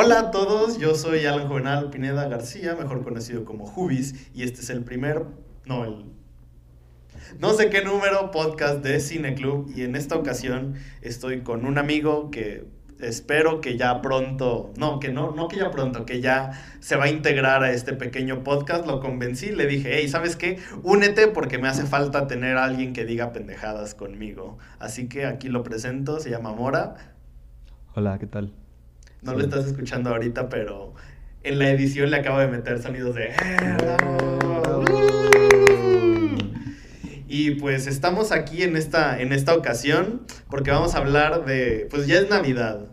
[0.00, 4.60] Hola a todos, yo soy Alan Juvenal Pineda García, mejor conocido como Jubis, y este
[4.60, 5.24] es el primer,
[5.66, 6.04] no, el
[7.40, 11.78] no sé qué número podcast de Cine Club y en esta ocasión estoy con un
[11.78, 12.64] amigo que
[13.00, 17.06] espero que ya pronto, no, que no, no que ya pronto, que ya se va
[17.06, 18.86] a integrar a este pequeño podcast.
[18.86, 20.60] Lo convencí, le dije, hey, ¿sabes qué?
[20.84, 24.58] Únete porque me hace falta tener a alguien que diga pendejadas conmigo.
[24.78, 26.94] Así que aquí lo presento, se llama Mora.
[27.96, 28.52] Hola, ¿qué tal?
[29.22, 30.94] No lo estás escuchando ahorita, pero
[31.42, 33.32] en la edición le acabo de meter sonidos de...
[37.26, 42.06] Y pues estamos aquí en esta, en esta ocasión porque vamos a hablar de, pues
[42.06, 42.86] ya es Navidad.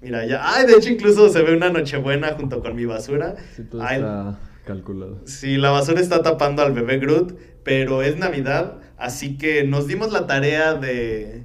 [0.00, 3.36] Mira, ya, ay, de hecho incluso se ve una Nochebuena junto con mi basura.
[3.54, 5.20] Sí, todo está calculado.
[5.26, 10.10] Sí, la basura está tapando al bebé Groot, pero es Navidad, así que nos dimos
[10.10, 11.44] la tarea de,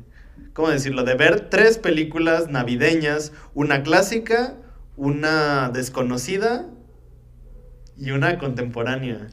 [0.56, 1.04] ¿cómo decirlo?
[1.04, 4.56] De ver tres películas navideñas, una clásica,
[4.96, 6.70] una desconocida
[7.98, 9.28] y una contemporánea.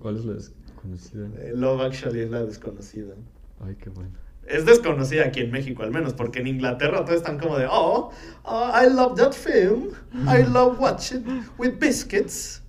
[0.00, 3.14] ¿Cuál es la eh, Love Actually es la desconocida.
[3.60, 4.10] Ay, qué bueno.
[4.46, 8.10] Es desconocida aquí en México al menos, porque en Inglaterra todos están como de, oh,
[8.42, 9.90] oh I love that film,
[10.26, 12.62] I love watching with biscuits.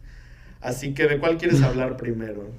[0.60, 2.52] Así que, ¿de cuál quieres hablar primero?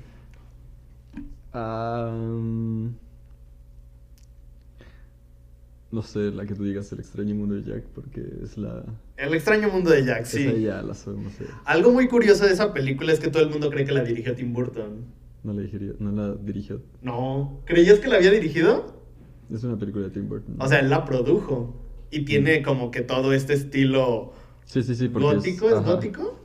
[5.94, 8.84] No sé, la que tú digas, El extraño mundo de Jack, porque es la...
[9.16, 10.62] El extraño mundo de Jack, sí.
[10.62, 11.32] ya la sabemos.
[11.64, 14.34] Algo muy curioso de esa película es que todo el mundo cree que la dirigió
[14.34, 15.04] Tim Burton.
[15.44, 15.94] No la dirigió.
[16.00, 16.82] No la dirigió.
[17.00, 17.60] No.
[17.64, 19.00] ¿Creías que la había dirigido?
[19.52, 20.56] Es una película de Tim Burton.
[20.58, 21.76] O sea, él la produjo.
[22.10, 22.64] Y tiene mm.
[22.64, 24.32] como que todo este estilo.
[24.64, 25.06] Sí, sí, sí.
[25.06, 25.68] ¿Gótico?
[25.68, 26.40] ¿Es, gótico?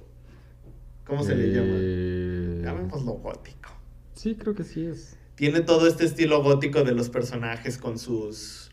[1.07, 2.71] ¿Cómo se le eh, llama?
[2.71, 3.71] Llamémoslo gótico.
[4.13, 5.17] Sí, creo que sí es.
[5.33, 8.69] Tiene todo este estilo gótico de los personajes con sus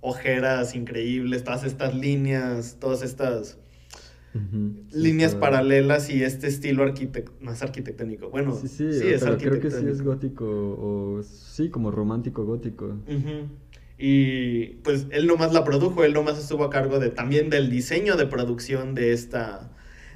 [0.00, 3.58] ojeras increíbles, todas estas líneas, todas estas
[4.92, 6.84] líneas paralelas y este estilo
[7.40, 8.30] más arquitectónico.
[8.30, 12.96] Bueno, sí, sí, sí es creo que sí es gótico o sí, como romántico gótico.
[13.98, 18.16] Y pues él nomás la produjo, él nomás estuvo a cargo de también del diseño
[18.16, 19.70] de producción de esta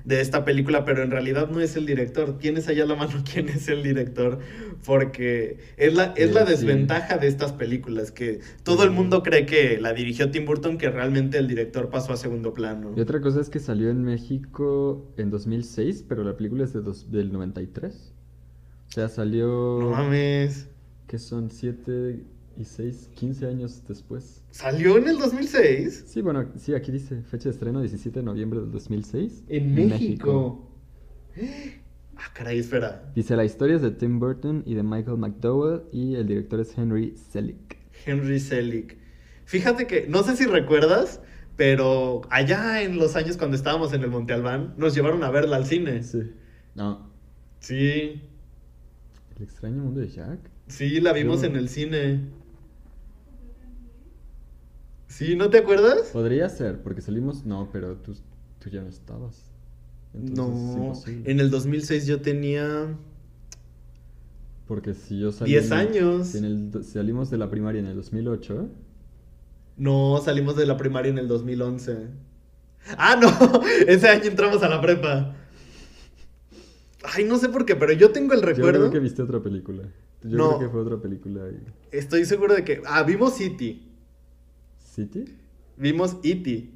[0.05, 2.39] de esta película, pero en realidad no es el director.
[2.39, 4.39] Tienes allá la mano quién es el director,
[4.85, 9.81] porque es la, es la desventaja de estas películas, que todo el mundo cree que
[9.81, 12.93] la dirigió Tim Burton, que realmente el director pasó a segundo plano.
[12.97, 16.83] Y otra cosa es que salió en México en 2006, pero la película es de
[17.09, 18.13] del 93.
[18.89, 19.79] O sea, salió...
[19.81, 20.69] No mames.
[21.07, 22.25] Que son siete
[22.57, 24.43] y 6, 15 años después.
[24.51, 26.05] ¿Salió en el 2006?
[26.07, 29.45] Sí, bueno, sí, aquí dice fecha de estreno 17 de noviembre del 2006.
[29.49, 30.71] En, México.
[32.17, 33.11] Ah, caray, espera.
[33.17, 36.79] Dice, la historia es de Tim Burton y de Michael McDowell y el director es
[36.79, 37.77] Henry Selick.
[38.07, 38.97] Henry Selick.
[39.45, 41.21] Fíjate que, no sé si recuerdas,
[41.57, 45.57] pero allá en los años cuando estábamos en el Monte Albán, nos llevaron a verla
[45.57, 46.05] al cine.
[46.05, 46.23] Sí.
[46.77, 47.11] No.
[47.59, 48.23] Sí.
[49.37, 50.39] ¿El extraño mundo de Jack?
[50.69, 52.21] Sí, la vimos en el cine.
[55.15, 55.37] ¿Sí?
[55.37, 56.09] ¿No te acuerdas?
[56.13, 57.47] Podría ser, porque salimos...
[57.47, 58.17] No, pero tú,
[58.59, 59.45] tú ya no estabas.
[60.13, 62.97] no, en el 2006 yo tenía...
[64.67, 65.53] Porque si yo salí...
[65.53, 66.27] 10 años.
[66.27, 68.69] Si, en el, salimos de la primaria en el 2008.
[69.77, 71.97] No, salimos de la primaria en el 2011.
[72.99, 75.37] Ah, no, ese año entramos a la prepa.
[77.05, 78.73] Ay, no sé por qué, pero yo tengo el recuerdo.
[78.73, 79.85] Yo creo que viste otra película.
[80.25, 81.43] Yo creo que fue otra película.
[81.93, 82.83] Estoy seguro de que.
[82.85, 83.94] Ah, vimos City.
[84.95, 85.25] ¿City?
[85.77, 86.71] Vimos E.T.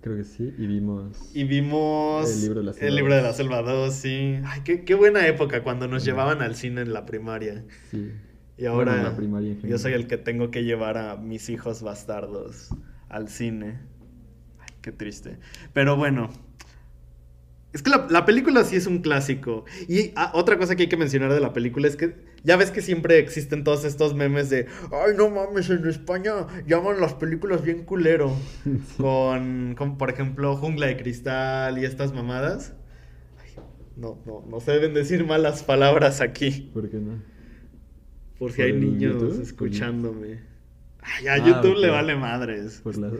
[0.00, 1.30] Creo que sí, y vimos...
[1.34, 2.28] Y vimos...
[2.28, 2.88] El libro de la selva.
[2.88, 4.38] El libro de la selva 2, sí.
[4.44, 7.64] Ay, qué, buena época cuando nos llevaban al cine en la primaria.
[7.92, 8.10] Sí.
[8.58, 12.70] Y ahora la primaria yo soy el que tengo que llevar a mis hijos bastardos
[13.08, 13.78] al cine.
[14.58, 15.38] Ay, qué triste.
[15.72, 16.30] Pero bueno,
[17.74, 19.64] es que la, película sí es un clásico.
[19.88, 22.14] Y ah, otra cosa que hay que mencionar de la película es que
[22.44, 27.00] ya ves que siempre existen todos estos memes de, ay, no mames, en España llaman
[27.00, 28.32] las películas bien culero.
[28.96, 32.74] Con, por ejemplo, Jungla de Cristal y estas mamadas.
[33.96, 36.70] no, no, no se deben decir malas palabras aquí.
[36.72, 37.20] ¿Por qué no?
[38.38, 40.38] Porque hay niños escuchándome.
[41.02, 42.80] Ay, a ah, YouTube le vale madres.
[42.84, 43.10] Por la...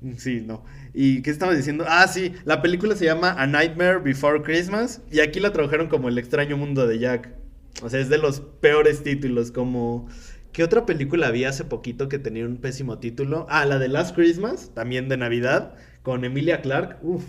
[0.16, 0.64] Sí, no.
[0.94, 1.84] ¿Y qué estaba diciendo?
[1.86, 6.08] Ah, sí, la película se llama A Nightmare Before Christmas y aquí la tradujeron como
[6.08, 7.34] El extraño mundo de Jack.
[7.82, 10.08] O sea, es de los peores títulos, como...
[10.52, 13.46] ¿Qué otra película había hace poquito que tenía un pésimo título?
[13.48, 16.98] Ah, la de Last Christmas, también de Navidad, con Emilia Clark.
[17.02, 17.24] Uf,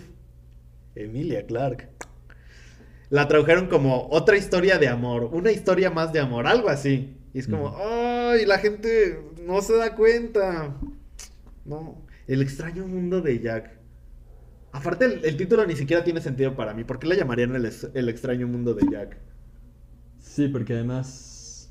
[0.96, 1.88] Emilia Clark.
[3.10, 7.16] La tradujeron como otra historia de amor, una historia más de amor, algo así.
[7.32, 8.44] Y es como, ¡ay!
[8.44, 10.74] la gente no se da cuenta.
[11.64, 12.02] No.
[12.32, 13.78] El extraño mundo de Jack.
[14.72, 16.82] Aparte, el, título ni siquiera tiene sentido para mí.
[16.82, 19.18] ¿Por qué la llamarían el, el extraño mundo de Jack?
[20.18, 21.70] Sí, porque además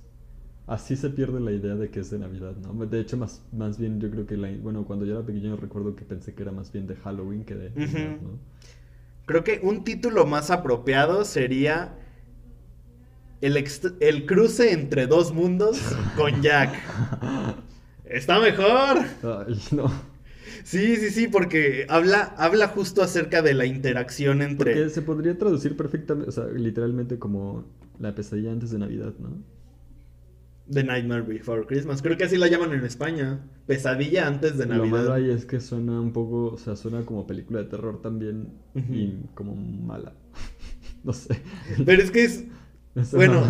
[0.68, 2.86] así se pierde la idea de que es de Navidad, ¿no?
[2.86, 5.96] De hecho, más, más bien yo creo que, la, bueno, cuando yo era pequeño recuerdo
[5.96, 7.70] que pensé que era más bien de Halloween que de
[8.22, 8.38] ¿no?
[9.26, 11.98] Creo que un título más apropiado sería
[13.42, 13.58] el,
[14.00, 15.82] el cruce entre dos mundos
[16.16, 16.72] con Jack.
[18.06, 19.00] Está mejor.
[19.24, 20.11] Ay, no.
[20.64, 24.74] Sí, sí, sí, porque habla, habla justo acerca de la interacción entre.
[24.74, 27.66] Porque se podría traducir perfectamente, o sea, literalmente como
[28.00, 29.30] la pesadilla antes de Navidad, ¿no?
[30.72, 32.02] The Nightmare Before Christmas.
[32.02, 33.42] Creo que así la llaman en España.
[33.68, 34.86] Pesadilla antes de Navidad.
[34.86, 38.02] Lo malo ahí es que suena un poco, o sea, suena como película de terror
[38.02, 40.14] también y como mala.
[41.04, 41.42] no sé.
[41.86, 42.46] Pero es que es.
[43.14, 43.46] bueno,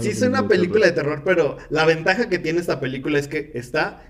[0.00, 3.50] sí es una película de terror, pero la ventaja que tiene esta película es que
[3.54, 4.02] está.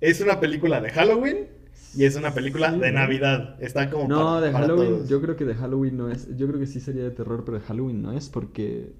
[0.00, 1.48] Es una película de Halloween
[1.96, 3.56] y es una película de Navidad.
[3.60, 4.08] Está como.
[4.08, 5.06] No, de Halloween.
[5.06, 6.28] Yo creo que de Halloween no es.
[6.36, 8.92] Yo creo que sí sería de terror, pero de Halloween no es porque.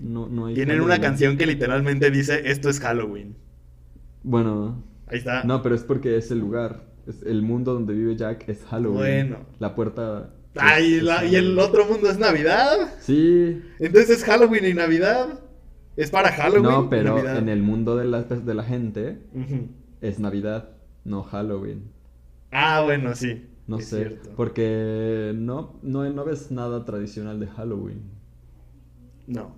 [0.00, 0.54] No, no hay.
[0.54, 3.36] Tienen una canción que literalmente dice: Esto es Halloween.
[4.22, 4.82] Bueno.
[5.06, 5.44] Ahí está.
[5.44, 6.90] No, pero es porque es el lugar.
[7.06, 9.30] Es el mundo donde vive Jack es Halloween.
[9.30, 9.46] Bueno.
[9.58, 10.30] La puerta.
[10.56, 12.94] Ay, ¿y el otro mundo es Navidad?
[13.00, 13.62] Sí.
[13.78, 15.40] Entonces es Halloween y Navidad.
[15.96, 16.62] Es para Halloween.
[16.62, 19.18] No, pero en el mundo de la, de la gente
[20.00, 20.70] es Navidad
[21.04, 21.90] no Halloween.
[22.50, 23.48] Ah, bueno, sí.
[23.66, 28.02] No sé, porque no, no, no ves nada tradicional de Halloween.
[29.26, 29.54] No.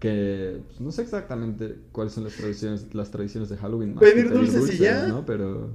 [0.00, 3.94] Que pues, no sé exactamente cuáles son las tradiciones, las tradiciones de Halloween.
[3.94, 5.06] pedir, dulces, y ya.
[5.06, 5.24] ¿no?
[5.26, 5.70] Pero,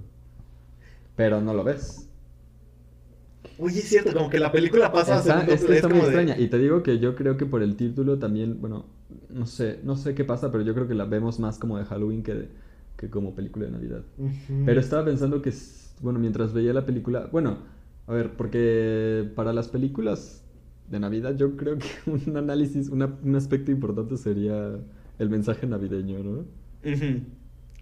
[1.15, 2.07] pero no lo ves.
[3.57, 6.37] Oye, es cierto, como que la película pasa a es, está muy extraña.
[6.39, 8.85] Y te digo que yo creo que por el título también, bueno,
[9.29, 11.85] no sé, no sé qué pasa, pero yo creo que la vemos más como de
[11.85, 12.49] Halloween que de,
[13.01, 14.03] que como película de Navidad.
[14.63, 15.51] Pero estaba pensando que,
[16.01, 17.57] bueno, mientras veía la película, bueno,
[18.05, 20.43] a ver, porque para las películas
[20.87, 24.79] de Navidad yo creo que un análisis, un aspecto importante sería
[25.17, 26.45] el mensaje navideño, ¿no?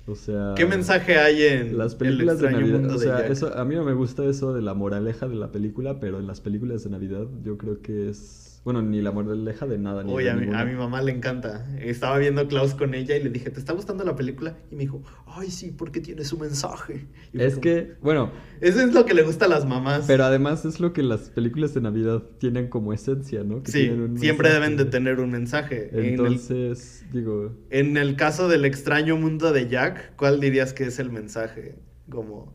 [0.07, 0.54] O sea...
[0.56, 2.89] ¿Qué mensaje hay en las películas de Navidad?
[2.89, 6.00] O sea, eso, a mí no me gusta eso de la moraleja de la película,
[6.00, 9.77] pero en las películas de Navidad yo creo que es bueno, ni la moraleja de
[9.77, 10.03] nada.
[10.03, 11.65] Ni Oye, a, mi, a mi mamá le encanta.
[11.79, 14.57] Estaba viendo Klaus con ella y le dije, ¿te está gustando la película?
[14.69, 17.07] Y me dijo, ay, sí, porque tiene su mensaje.
[17.33, 18.31] es que, bueno.
[18.59, 20.06] Eso es lo que le gusta a las mamás.
[20.07, 23.61] Pero además es lo que las películas de Navidad tienen como esencia, ¿no?
[23.65, 25.89] sí, siempre deben de tener un mensaje.
[25.94, 27.56] Entonces, digo.
[27.69, 31.75] En el caso del extraño mundo de Jack, ¿cuál dirías que es el mensaje?
[32.09, 32.53] Como.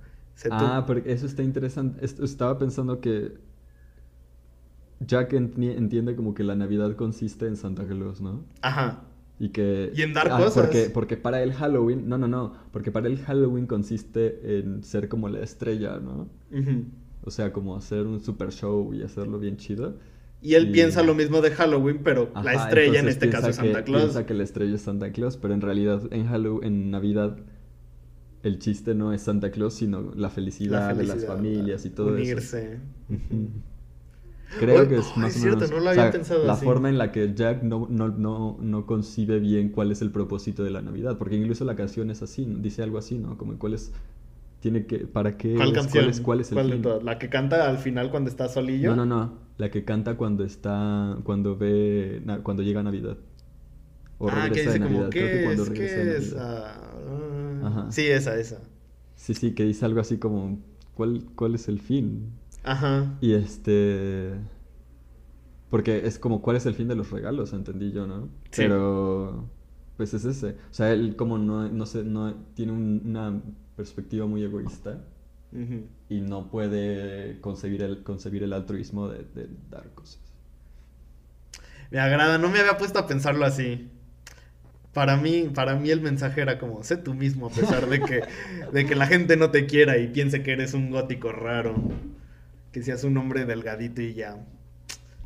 [0.51, 2.05] Ah, porque eso está interesante.
[2.05, 3.33] Estaba pensando que
[5.07, 8.45] Jack entiende como que la Navidad consiste en Santa Claus, ¿no?
[8.63, 9.05] Ajá.
[9.39, 9.93] Y que...
[9.95, 10.65] Y en dar ah, cosas.
[10.65, 12.09] Porque, porque para él Halloween...
[12.09, 12.55] No, no, no.
[12.73, 16.29] Porque para él Halloween consiste en ser como la estrella, ¿no?
[17.23, 19.99] O sea, como hacer un super show y hacerlo bien chido.
[20.41, 23.83] Y él piensa lo mismo de Halloween, pero la estrella en este caso es Santa
[23.83, 24.03] Claus.
[24.03, 27.39] Piensa que la estrella es Santa Claus, pero en realidad en Halloween, en Navidad,
[28.43, 32.75] el chiste no es Santa Claus, sino la felicidad, de las familias y todo unirse.
[32.75, 32.83] eso.
[33.09, 33.74] Unirse.
[34.59, 35.71] Creo que es más o menos.
[35.71, 39.39] No lo había pensado la forma en la que Jack no, no, no, no, concibe
[39.39, 41.19] bien cuál es el propósito de la Navidad.
[41.19, 43.37] Porque incluso la canción es así, dice algo así, ¿no?
[43.39, 43.93] Como cuál es.
[44.61, 45.01] Tiene que.
[45.01, 45.55] ¿Para qué?
[45.55, 46.11] ¿Cuál canción?
[46.23, 46.83] ¿Cuál es, el fin?
[47.03, 48.95] ¿La que canta al final cuando está solillo?
[48.95, 49.39] No, no, no.
[49.59, 51.19] La que canta cuando está.
[51.25, 52.23] Cuando ve.
[52.43, 53.19] Cuando llega Navidad.
[54.19, 55.09] O ah, regresa de Navidad.
[55.11, 57.67] Creo que cuando regresa de Navidad.
[57.67, 57.93] Ajá.
[57.93, 58.61] Sí, esa, esa.
[59.17, 60.59] Sí, sí, que dice algo así como.
[60.95, 62.31] ¿Cuál, cuál es el fin?
[62.65, 63.17] Ajá.
[63.21, 64.35] Y este...
[65.71, 67.53] Porque es como, ¿cuál es el fin de los regalos?
[67.53, 68.29] Entendí yo, ¿no?
[68.51, 68.63] Sí.
[68.63, 69.49] Pero...
[69.97, 70.57] Pues es ese.
[70.71, 73.41] O sea, él como no, no, sé, no tiene una
[73.77, 75.01] perspectiva muy egoísta
[76.09, 80.19] y no puede concebir el, concebir el altruismo de, de, dar cosas.
[81.93, 83.89] Me agrada, no me había puesto a pensarlo así.
[84.93, 88.23] Para mí, para mí el mensaje era como, sé tú mismo a pesar de que,
[88.73, 91.77] de que la gente no te quiera y piense que eres un gótico raro
[92.75, 94.45] que seas un hombre delgadito y ya.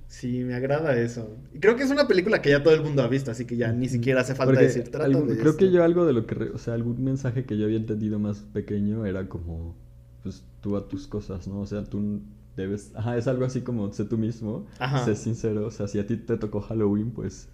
[0.07, 1.35] Sí, me agrada eso.
[1.55, 3.57] Y creo que es una película que ya todo el mundo ha visto, así que
[3.57, 4.91] ya ni siquiera hace falta decir.
[4.91, 7.79] Trato creo que yo algo de lo que, o sea, algún mensaje que yo había
[7.79, 9.75] entendido más pequeño era como,
[10.23, 11.61] pues tú a tus cosas, ¿no?
[11.61, 12.21] O sea, tú
[12.55, 15.07] debes, ajá, es algo así como sé tú mismo, ajá.
[15.07, 17.49] sé sincero, o sea, si a ti te tocó Halloween, pues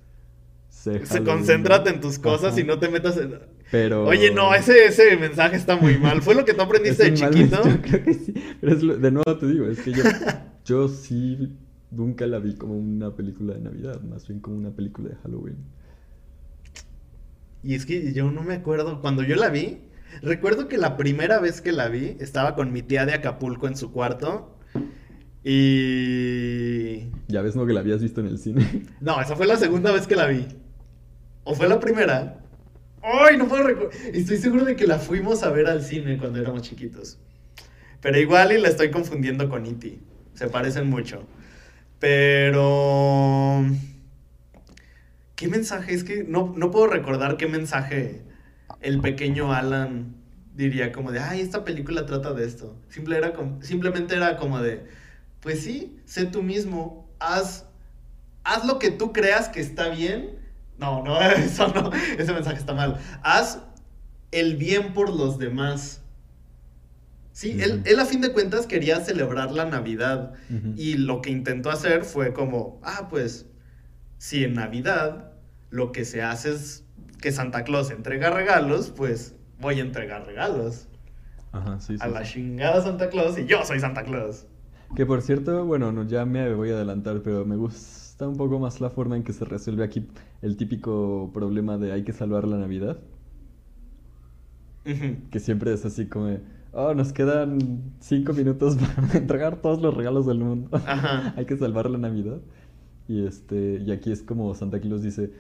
[0.75, 3.39] Se concéntrate en tus cosas y no te metas en...
[3.71, 4.05] Pero...
[4.05, 6.21] Oye, no, ese, ese mensaje está muy mal.
[6.21, 7.63] ¿Fue lo que tú aprendiste de chiquito?
[7.69, 8.35] yo creo que sí.
[8.61, 10.03] Pero es de nuevo te digo, es que yo,
[10.65, 11.57] yo sí
[11.91, 15.57] nunca la vi como una película de Navidad, más bien como una película de Halloween.
[17.63, 19.79] Y es que yo no me acuerdo, cuando yo la vi,
[20.23, 23.77] Recuerdo que la primera vez que la vi, estaba con mi tía de Acapulco en
[23.77, 24.57] su cuarto.
[25.43, 27.11] Y.
[27.29, 28.85] Ya ves, no que la habías visto en el cine.
[29.01, 30.47] No, esa fue la segunda vez que la vi.
[31.45, 32.41] ¿O fue la primera?
[33.03, 33.93] ¡Ay, no puedo recordar!
[34.13, 37.19] Estoy seguro de que la fuimos a ver al cine cuando éramos chiquitos.
[38.01, 39.99] Pero igual y la estoy confundiendo con E.T.
[40.35, 41.27] Se parecen mucho.
[41.99, 43.65] Pero...
[45.37, 45.95] ¿Qué mensaje?
[45.95, 48.23] Es que no, no puedo recordar qué mensaje
[48.81, 50.15] el pequeño Alan
[50.55, 52.77] diría como de, ay, esta película trata de esto.
[52.89, 54.85] Simple era como, simplemente era como de,
[55.41, 57.67] pues sí, sé tú mismo, haz,
[58.45, 60.39] haz lo que tú creas que está bien.
[60.79, 62.99] No, no, eso no, ese mensaje está mal.
[63.23, 63.61] Haz
[64.31, 66.03] el bien por los demás.
[67.33, 70.35] Sí, él, él, a fin de cuentas quería celebrar la Navidad
[70.77, 73.47] y lo que intentó hacer fue como, ah, pues,
[74.19, 75.33] si en Navidad
[75.71, 76.85] lo que se hace es
[77.21, 80.87] que Santa Claus entrega regalos, pues voy a entregar regalos.
[81.51, 84.47] Ajá, sí, sí, a la chingada Santa Claus y yo soy Santa Claus.
[84.95, 88.61] Que por cierto, bueno, no, ya me voy a adelantar, pero me gusta un poco
[88.61, 90.07] más la forma en que se resuelve aquí
[90.45, 92.99] el típico problema de hay que salvar la Navidad.
[95.31, 96.37] Que siempre es así como
[96.75, 97.59] oh, nos quedan
[98.01, 100.69] cinco minutos para entregar todos los regalos del mundo.
[101.37, 102.41] Hay que salvar la Navidad.
[103.09, 105.31] Y este, y aquí es como Santa Claus dice,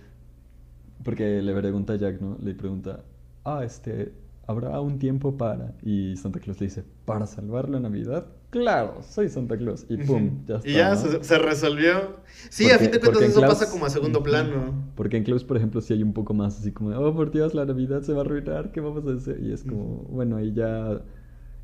[1.03, 2.39] porque le pregunta a Jack, ¿no?
[2.43, 3.05] Le pregunta,
[3.45, 4.13] ah, este,
[4.47, 5.75] ¿habrá un tiempo para?
[5.83, 8.27] Y Santa Claus le dice, ¿para salvar la Navidad?
[8.55, 9.85] Claro, soy Santa Claus.
[9.89, 10.69] Y pum, ya está.
[10.69, 12.21] Y ya se, resolvió.
[12.51, 14.93] Sí, a fin de cuentas eso pasa como a segundo plano.
[14.95, 17.53] Porque en Klaus, por ejemplo, sí hay un poco más así como, oh, por Dios,
[17.53, 19.41] la Navidad se va a arruinar, ¿qué vamos a hacer?
[19.43, 21.03] Y es como, bueno, ahí ya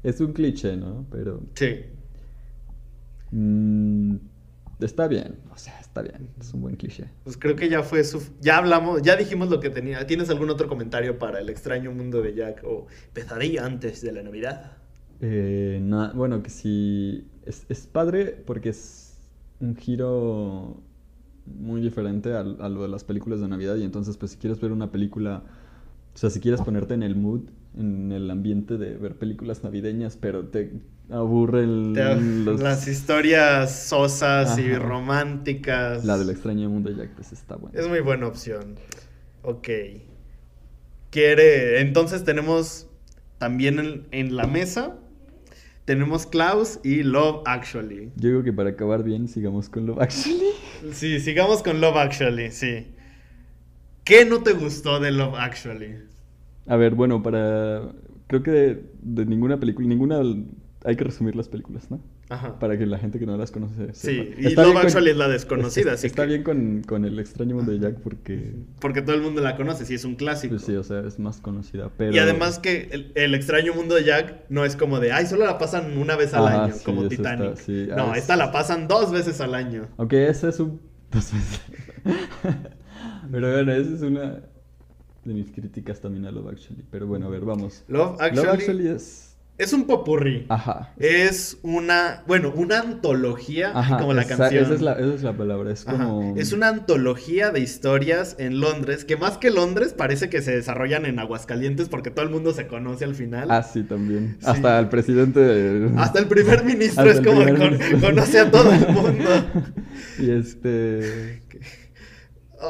[0.02, 1.06] es un cliché, ¿no?
[1.12, 1.40] Pero...
[1.54, 1.76] Sí.
[3.30, 4.16] Mmm,
[4.80, 7.04] está bien, o sea, está bien, es un buen cliché.
[7.22, 8.20] Pues creo que ya fue su...
[8.40, 10.04] Ya hablamos, ya dijimos lo que tenía.
[10.08, 14.24] ¿Tienes algún otro comentario para el extraño mundo de Jack o pesadilla antes de la
[14.24, 14.79] Navidad?
[15.20, 15.82] Eh,
[16.14, 19.18] bueno, que sí, es, es, padre porque es
[19.60, 20.80] un giro
[21.46, 24.60] muy diferente a, a lo de las películas de Navidad y entonces pues si quieres
[24.60, 25.42] ver una película,
[26.14, 27.42] o sea, si quieres ponerte en el mood
[27.78, 30.72] en el ambiente de ver películas navideñas, pero te
[31.10, 36.04] aburren las historias sosas y románticas.
[36.04, 37.78] La del extraño mundo de Jack, pues está buena.
[37.78, 38.76] Es muy buena opción.
[39.42, 39.68] Ok.
[41.10, 41.80] Quiere.
[41.80, 42.88] Entonces tenemos
[43.38, 44.96] también en, en la mesa.
[45.90, 48.12] Tenemos Klaus y Love Actually.
[48.14, 50.50] Yo digo que para acabar bien, sigamos con Love Actually.
[50.92, 52.86] Sí, sigamos con Love Actually, sí.
[54.04, 55.96] ¿Qué no te gustó de Love Actually?
[56.68, 57.90] A ver, bueno, para.
[58.28, 60.22] Creo que de, ninguna película, ninguna.
[60.84, 62.00] Hay que resumir las películas, ¿no?
[62.30, 62.60] Ajá.
[62.60, 63.92] Para que la gente que no las conoce.
[63.92, 65.92] Sí, y Love Actually es la desconocida.
[65.94, 68.54] Está, está bien con, con, El extraño mundo de Jack porque.
[68.78, 70.54] Porque todo el mundo la conoce, sí, es un clásico.
[70.54, 71.90] Pues sí, o sea, es más conocida.
[71.96, 72.14] Pero...
[72.14, 75.44] Y además que el, el, extraño mundo de Jack no es como de, ay, solo
[75.44, 77.56] la pasan una vez al año, como Titanic.
[77.56, 77.88] sí.
[77.88, 79.88] No, ah, esta la pasan dos veces al año.
[79.96, 80.80] Aunque esa es un.
[81.10, 81.60] Dos veces.
[83.32, 84.40] pero bueno, esa es una
[85.24, 86.84] de mis críticas también a Love Actually.
[86.88, 87.84] Pero bueno, a ver, vamos.
[87.88, 89.29] Love Actually, es...
[89.60, 90.46] Es un popurrí.
[90.48, 90.94] Ajá.
[90.98, 94.64] Es una, bueno, una antología, como la canción.
[94.64, 96.34] Esa es la, esa es la palabra, es como...
[96.38, 101.04] Es una antología de historias en Londres, que más que Londres parece que se desarrollan
[101.04, 103.50] en Aguascalientes porque todo el mundo se conoce al final.
[103.50, 104.38] Ah, sí, también.
[104.44, 105.90] Hasta el presidente...
[105.98, 107.42] Hasta el primer ministro es como
[108.00, 109.30] conoce a todo el mundo.
[110.18, 111.42] y este...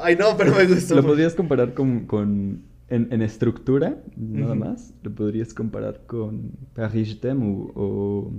[0.02, 0.96] Ay, no, pero me gustó.
[0.96, 2.06] Lo podrías comparar con.
[2.06, 4.92] con en, en, estructura, nada más.
[5.02, 8.30] Lo podrías comparar con Paris T'aime o,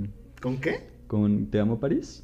[0.42, 0.90] ¿Con qué?
[1.08, 2.24] Con Te Amo París.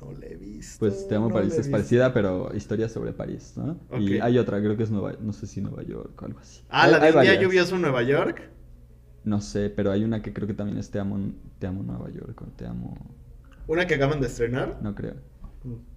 [0.00, 0.80] No le he visto.
[0.80, 3.78] Pues Te Amo París es parecida, pero historia sobre París, ¿no?
[3.98, 6.62] Y hay otra, creo que es Nueva no sé si Nueva York o algo así.
[6.68, 8.50] Ah, la de día lluvioso en Nueva York.
[9.24, 12.10] No sé, pero hay una que creo que también es Te Amo, Te Amo Nueva
[12.10, 12.96] York o Te Amo.
[13.68, 14.78] ¿Una que acaban de estrenar?
[14.82, 15.14] No creo.
[15.62, 15.91] Mm.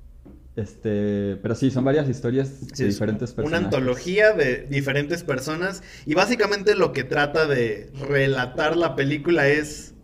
[0.55, 3.59] Este, pero sí, son varias historias de diferentes personas.
[3.59, 5.83] Una antología de diferentes personas.
[6.05, 9.95] Y básicamente lo que trata de relatar la película es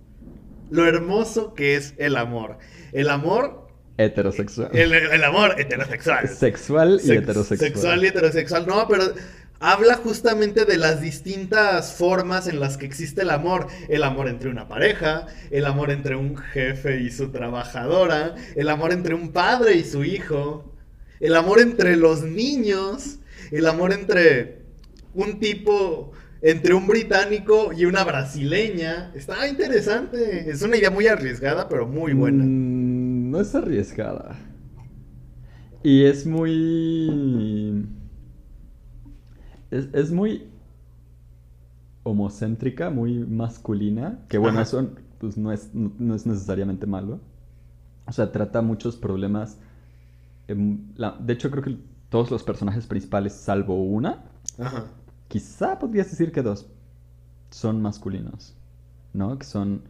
[0.70, 2.58] lo hermoso que es el amor.
[2.92, 3.70] El amor.
[3.98, 4.72] Heterosexual.
[4.74, 6.28] El, amor heterosexual.
[6.28, 7.72] Sexual y heterosexual.
[7.72, 8.68] Sexual y heterosexual.
[8.68, 9.04] No, pero
[9.62, 13.68] habla justamente de las distintas formas en las que existe el amor.
[13.88, 18.92] El amor entre una pareja, el amor entre un jefe y su trabajadora, el amor
[18.92, 20.74] entre un padre y su hijo,
[21.20, 23.20] el amor entre los niños,
[23.52, 24.64] el amor entre
[25.14, 29.12] un tipo, entre un británico y una brasileña.
[29.14, 30.50] Está interesante.
[30.50, 32.44] Es una idea muy arriesgada, pero muy buena.
[32.44, 34.40] Mm, no es arriesgada.
[35.84, 37.86] Y es muy
[39.72, 40.48] es, muy...
[42.04, 47.20] homocéntrica, muy masculina, que bueno, eso pues, no, es, no, es necesariamente malo.
[48.06, 49.58] O sea, trata muchos problemas.
[50.48, 51.78] de hecho, creo que
[52.10, 54.26] todos los personajes principales, salvo una,
[55.30, 56.68] quizá podrías decir que dos,
[57.50, 58.56] son masculinos,
[59.14, 59.38] ¿no?
[59.40, 59.84] Que son...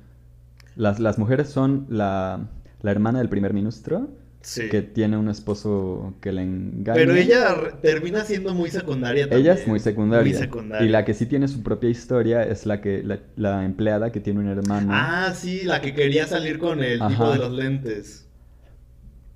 [0.77, 2.47] Las, las mujeres son la,
[2.81, 4.07] la hermana del primer ministro
[4.41, 6.95] que tiene un esposo que le engaña.
[6.95, 9.41] Pero ella termina siendo muy secundaria también.
[9.41, 10.37] Ella es muy secundaria.
[10.81, 13.03] Y la que sí tiene su propia historia es la que
[13.35, 14.89] la, empleada que tiene un hermano.
[14.91, 18.27] Ah, sí, la que quería salir con el tipo de los lentes.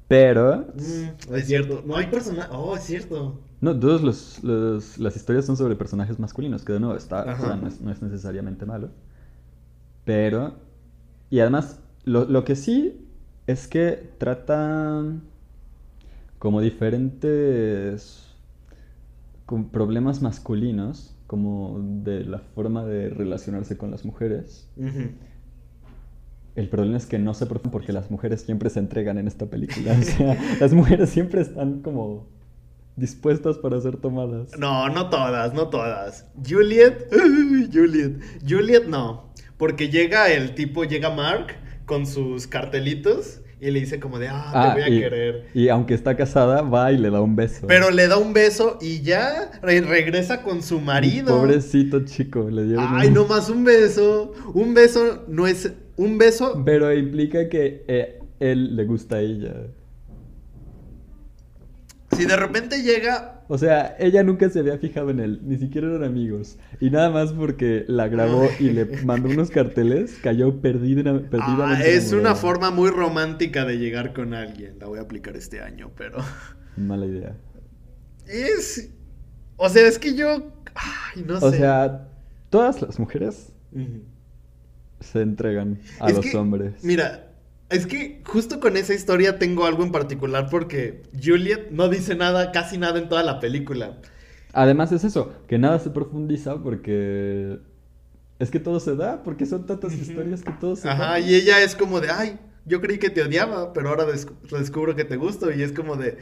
[0.08, 0.68] Pero...
[0.76, 1.84] Mm, es cierto.
[1.86, 2.50] No hay personaje...
[2.52, 3.42] Oh, es cierto.
[3.62, 8.02] No, todas los, las historias son sobre personajes masculinos, que de nuevo está, no, es,
[8.02, 8.90] necesariamente malo.
[10.04, 10.64] Pero...
[11.32, 13.05] Y además, lo, lo que sí
[13.48, 15.04] es que trata
[16.40, 18.26] como diferentes
[19.46, 24.68] con problemas masculinos, como de la forma de relacionarse con las mujeres.
[26.56, 29.46] El problema es que no se profunda porque las mujeres siempre se entregan en esta
[29.46, 29.94] película.
[30.00, 32.28] O sea, las mujeres siempre están como
[32.96, 34.58] dispuestas para ser tomadas.
[34.58, 36.26] No, no todas, no todas.
[36.48, 37.08] Juliet,
[37.74, 39.30] Juliet, Juliet no.
[39.58, 44.50] Porque llega el tipo, llega Mark con sus cartelitos y le dice como de, ah,
[44.52, 45.46] te ah, voy a querer.
[45.54, 47.68] Y aunque está casada, va y le da un beso.
[47.68, 51.38] Pero le da un beso y ya regresa con su marido.
[51.40, 54.34] Pobrecito chico, le Ay, no más un beso.
[54.54, 55.72] Un beso no es...
[55.98, 56.62] Un beso...
[56.66, 59.54] Pero implica que eh, él le gusta a ella.
[62.12, 65.88] Si de repente llega o sea, ella nunca se había fijado en él, ni siquiera
[65.88, 66.58] eran amigos.
[66.80, 71.04] Y nada más porque la grabó y le mandó unos carteles, cayó perdida.
[71.30, 74.80] perdida ah, es una forma muy romántica de llegar con alguien.
[74.80, 76.18] La voy a aplicar este año, pero.
[76.78, 77.36] Mala idea.
[78.26, 78.90] Es.
[79.58, 80.52] O sea, es que yo.
[80.74, 81.46] Ay, no sé.
[81.46, 82.08] O sea,
[82.50, 83.54] todas las mujeres
[85.00, 86.84] se entregan a los hombres.
[86.84, 87.35] Mira,
[87.70, 92.52] es que justo con esa historia tengo algo en particular porque Juliet no dice nada,
[92.52, 93.98] casi nada en toda la película.
[94.54, 97.60] Además es eso, que nada se profundiza porque
[98.40, 101.62] es que todo se da, porque son tantas historias que todo se Ajá, y ella
[101.62, 105.52] es como de, ay, yo creí que te odiaba, pero ahora descubro que te gusto
[105.52, 106.18] y es como de,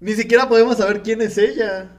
[0.00, 1.92] ni siquiera podemos saber quién es ella.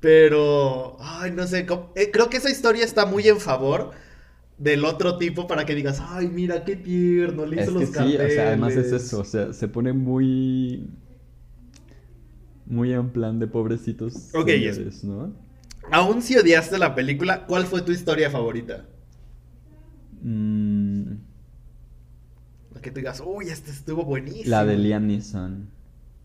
[0.00, 3.90] Pero, ay, no sé, eh, creo que esa historia está muy en favor
[4.58, 8.28] del otro tipo para que digas, ay, mira qué tierno, le hizo los sí, o
[8.28, 10.88] sea, además es eso, o sea, se pone muy
[12.64, 14.50] muy en plan de pobrecitos Ok,
[15.04, 15.32] ¿no?
[15.90, 18.86] Aún si odiaste la película, ¿cuál fue tu historia favorita?
[20.22, 21.12] Mm.
[22.74, 24.48] La que te digas, uy, esta estuvo buenísima.
[24.48, 25.68] La de Liam Neeson.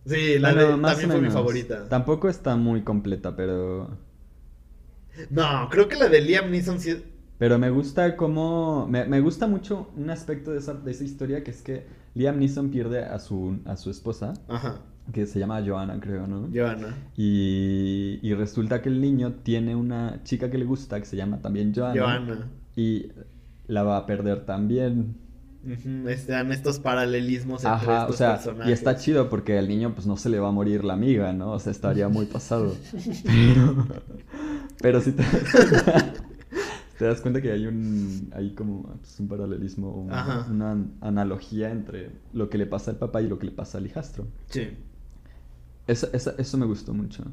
[0.07, 1.87] Sí, la de, también fue mi favorita.
[1.87, 3.99] Tampoco está muy completa, pero...
[5.29, 7.03] No, creo que la de Liam Neeson sí
[7.41, 8.85] pero me gusta cómo.
[8.87, 12.69] Me, gusta mucho un aspecto de esa, de esa, historia que es que Liam Neeson
[12.69, 14.33] pierde a su, a su esposa.
[14.47, 14.81] Ajá.
[15.11, 16.49] Que se llama Joanna, creo, ¿no?
[16.53, 16.95] Joanna.
[17.17, 21.39] Y, y resulta que el niño tiene una chica que le gusta que se llama
[21.39, 21.99] también Joanna.
[21.99, 22.47] Joanna.
[22.75, 23.07] Y
[23.65, 25.15] la va a perder también.
[26.07, 28.69] Están estos paralelismos entre Ajá, estos o sea, personajes.
[28.69, 31.33] Y está chido porque al niño pues no se le va a morir la amiga,
[31.33, 31.53] ¿no?
[31.53, 32.75] O sea, estaría muy pasado.
[33.25, 33.87] pero,
[34.79, 35.23] pero si te
[37.01, 42.47] te das cuenta que hay un hay como pues, un paralelismo, una analogía entre lo
[42.47, 44.27] que le pasa al papá y lo que le pasa al hijastro.
[44.51, 44.67] Sí.
[45.87, 47.23] Eso, eso, me gustó mucho.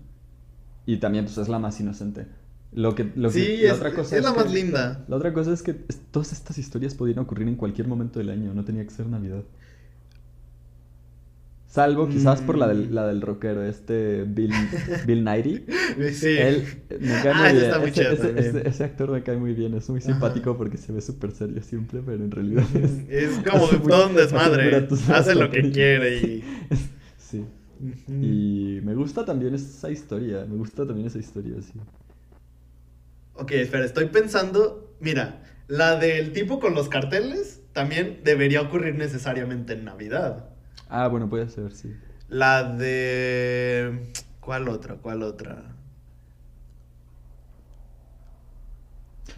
[0.87, 2.25] Y también pues es la más inocente.
[2.73, 5.05] Lo que, lo sí, que, la otra cosa es, la más linda.
[5.07, 8.55] La otra cosa es que todas estas historias podían ocurrir en cualquier momento del año,
[8.55, 9.43] no tenía que ser Navidad.
[11.69, 12.95] Salvo quizás por la del, mm.
[12.95, 14.53] la del rockero, este Bill,
[15.07, 15.67] Bill Nighy.
[16.13, 16.29] Sí.
[16.39, 16.65] Él
[17.01, 18.07] me cae ah, muy bien.
[18.37, 19.75] Ese, ese, actor me cae muy bien.
[19.75, 23.11] Es muy simpático porque se ve súper serio siempre, pero en realidad es.
[23.11, 24.89] Es como todo un desmadre.
[25.13, 26.45] Hace lo que quiere y.
[27.19, 27.45] Sí.
[28.09, 30.47] Y me gusta también esa historia.
[30.49, 31.79] Me gusta también esa historia, sí.
[33.35, 34.97] Ok, espera, estoy pensando.
[35.01, 40.49] Mira, la del tipo con los carteles también debería ocurrir necesariamente en Navidad.
[40.89, 41.95] Ah, bueno, puede ser, sí.
[42.29, 44.11] La de...
[44.41, 44.97] ¿Cuál otra?
[44.97, 45.75] ¿Cuál otra?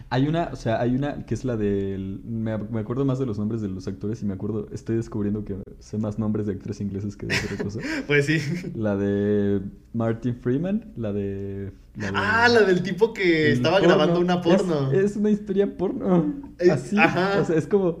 [0.09, 2.21] Hay una, o sea, hay una que es la del...
[2.25, 5.55] Me, acuerdo más de los nombres de los actores y me acuerdo, estoy descubriendo que
[5.79, 7.79] sé más nombres de actores ingleses que de otra cosa.
[8.07, 8.39] pues sí.
[8.75, 9.61] La de
[9.93, 11.71] Martin Freeman, la de...
[12.13, 14.91] ah, la del tipo que estaba grabando una porno.
[14.91, 16.41] Es, una historia porno.
[16.69, 16.97] Así.
[16.97, 17.39] Ajá.
[17.41, 17.99] O sea, es como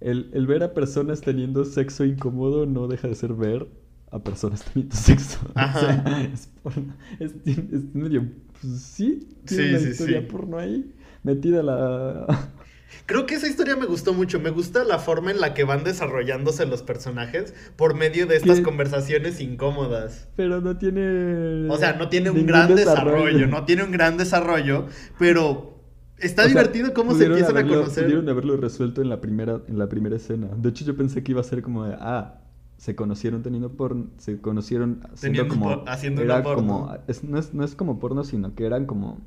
[0.00, 3.66] el, ver a personas teniendo sexo incómodo no deja de ser ver
[4.10, 5.38] a personas teniendo sexo.
[5.54, 5.78] Ajá.
[5.78, 8.26] O sea, es, porno, es, es, medio.
[8.60, 10.92] Pues sí, tiene sí, una sí, historia porno ahí.
[11.22, 12.52] Metida la.
[13.06, 14.40] Creo que esa historia me gustó mucho.
[14.40, 18.60] Me gusta la forma en la que van desarrollándose los personajes por medio de estas
[18.60, 20.28] conversaciones incómodas.
[20.36, 21.68] Pero no tiene.
[21.70, 23.46] O sea, no tiene un gran desarrollo.
[23.46, 24.86] No tiene un gran desarrollo,
[25.18, 25.77] pero.
[26.20, 28.04] Está divertido cómo se empiezan a conocer.
[28.04, 30.48] Pudieron haberlo resuelto en la primera, en la primera escena.
[30.56, 32.40] De hecho, yo pensé que iba a ser como de, ah,
[32.76, 36.62] se conocieron teniendo porno, se conocieron haciendo como, haciendo era porno.
[36.62, 36.86] como
[37.22, 39.18] no, es, no es como porno, sino que eran como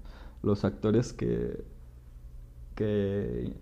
[0.42, 1.64] los actores que
[2.76, 3.54] que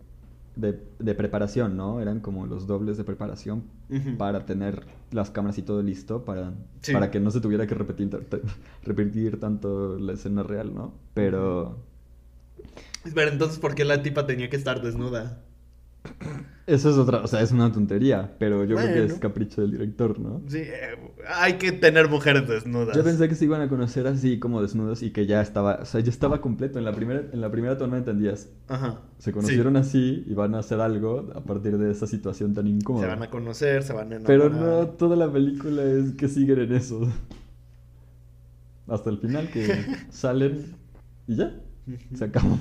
[0.56, 2.02] de, preparación, ¿no?
[2.02, 3.64] Eran como los dobles de preparación
[4.18, 6.54] para tener las cámaras y todo listo para,
[6.92, 8.10] para que no se tuviera que repetir,
[8.84, 10.94] repetir tanto la escena real, ¿no?
[11.14, 11.78] Pero...
[13.06, 15.44] Espera, entonces, ¿por qué la tipa tenía que estar desnuda?
[16.70, 19.72] Eso es otra, o sea, es una tontería, pero yo creo que es capricho del
[19.72, 20.44] director, ¿no?
[20.48, 22.96] Sí, eh, hay que tener mujeres desnudas.
[22.96, 25.86] Yo pensé que se iban a conocer así como desnudos y que ya estaba, o
[25.86, 26.78] sea, ya estaba completo.
[26.78, 28.50] En la primera, en la primera toma entendías.
[28.68, 29.02] Ajá.
[29.18, 33.06] Se conocieron así y van a hacer algo a partir de esa situación tan incómoda.
[33.06, 34.28] Se van a conocer, se van a enamorar.
[34.28, 37.12] Pero no, toda la película es que siguen en eso.
[38.88, 40.76] Hasta el final que salen
[41.28, 41.52] y ya,
[42.14, 42.60] se acabó.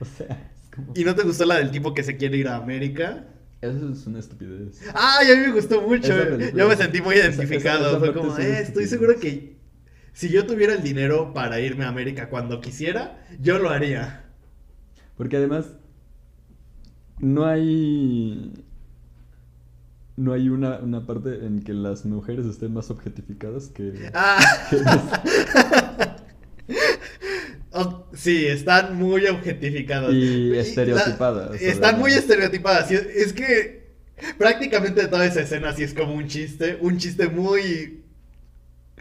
[0.02, 0.50] O sea...
[0.94, 3.26] ¿Y no te gustó la del tipo que se quiere ir a América?
[3.60, 4.80] Eso es una estupidez.
[4.94, 6.14] ¡Ay, a mí me gustó mucho!
[6.54, 7.98] Yo me sentí muy identificado.
[7.98, 9.56] Fue como, eh, estoy seguro que
[10.12, 14.24] si yo tuviera el dinero para irme a América cuando quisiera, yo lo haría.
[15.16, 15.66] Porque además,
[17.18, 18.52] no hay.
[20.16, 24.10] No hay una, una parte en que las mujeres estén más objetificadas que.
[24.14, 24.38] Ah.
[28.20, 30.12] Sí, están muy objetificadas.
[30.12, 31.60] Y estereotipadas.
[31.60, 32.90] están muy estereotipadas.
[32.90, 33.94] Es que
[34.36, 36.76] prácticamente toda esa escena sí es como un chiste.
[36.82, 38.02] Un chiste muy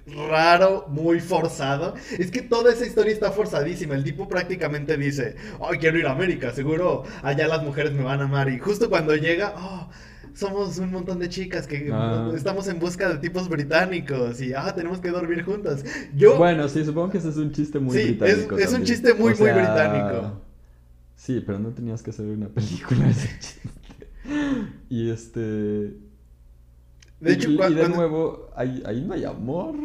[0.08, 1.96] raro, muy forzado.
[2.18, 3.94] Es que toda esa historia está forzadísima.
[3.96, 8.22] El tipo prácticamente dice, ay, quiero ir a América, seguro allá las mujeres me van
[8.22, 8.50] a amar.
[8.50, 9.90] Y justo cuando llega, oh,
[10.40, 12.32] somos un montón de chicas que ah.
[12.34, 15.84] estamos en busca de tipos británicos y ah, tenemos que dormir juntas.
[16.16, 18.58] Yo Bueno, sí, supongo que ese es un chiste muy británico.
[18.58, 20.42] Es, es un chiste muy, muy británico.
[21.16, 23.70] Sí, pero no tenías que hacer una película de ese chiste.
[24.90, 25.40] Y este.
[27.20, 29.76] De hecho, y, y de nuevo, ahí, ahí no hay amor.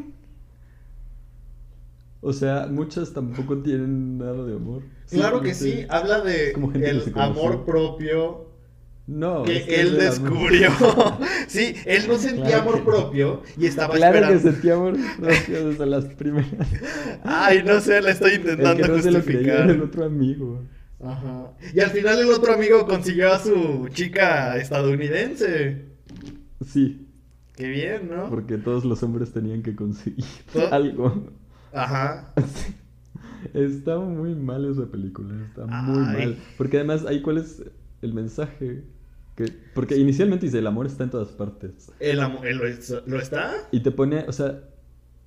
[2.20, 4.82] O sea, muchas tampoco tienen nada de amor.
[5.10, 8.53] Claro que sí, habla de el amor propio,
[9.06, 9.42] no.
[9.42, 10.70] Que él descubrió.
[11.46, 14.40] sí, él no sentía amor propio y estaba claro esperando.
[14.40, 16.68] Claro que sentía amor propio desde las primeras.
[17.22, 19.70] Ay, no sé, le estoy intentando el que no justificar.
[19.70, 20.62] el otro amigo.
[21.02, 21.52] Ajá.
[21.74, 25.84] Y al final el otro amigo consiguió a su chica estadounidense.
[26.66, 27.06] Sí.
[27.56, 28.30] Qué bien, ¿no?
[28.30, 30.24] Porque todos los hombres tenían que conseguir
[30.70, 31.30] algo.
[31.72, 32.32] Ajá.
[33.52, 36.38] Está muy mal esa película, está muy mal.
[36.56, 37.62] Porque además, ahí cuál es
[38.00, 38.82] el mensaje
[39.74, 41.90] porque inicialmente dice, el amor está en todas partes.
[41.98, 42.46] ¿El amor
[43.06, 43.52] lo, está?
[43.72, 44.62] Y te pone, o sea,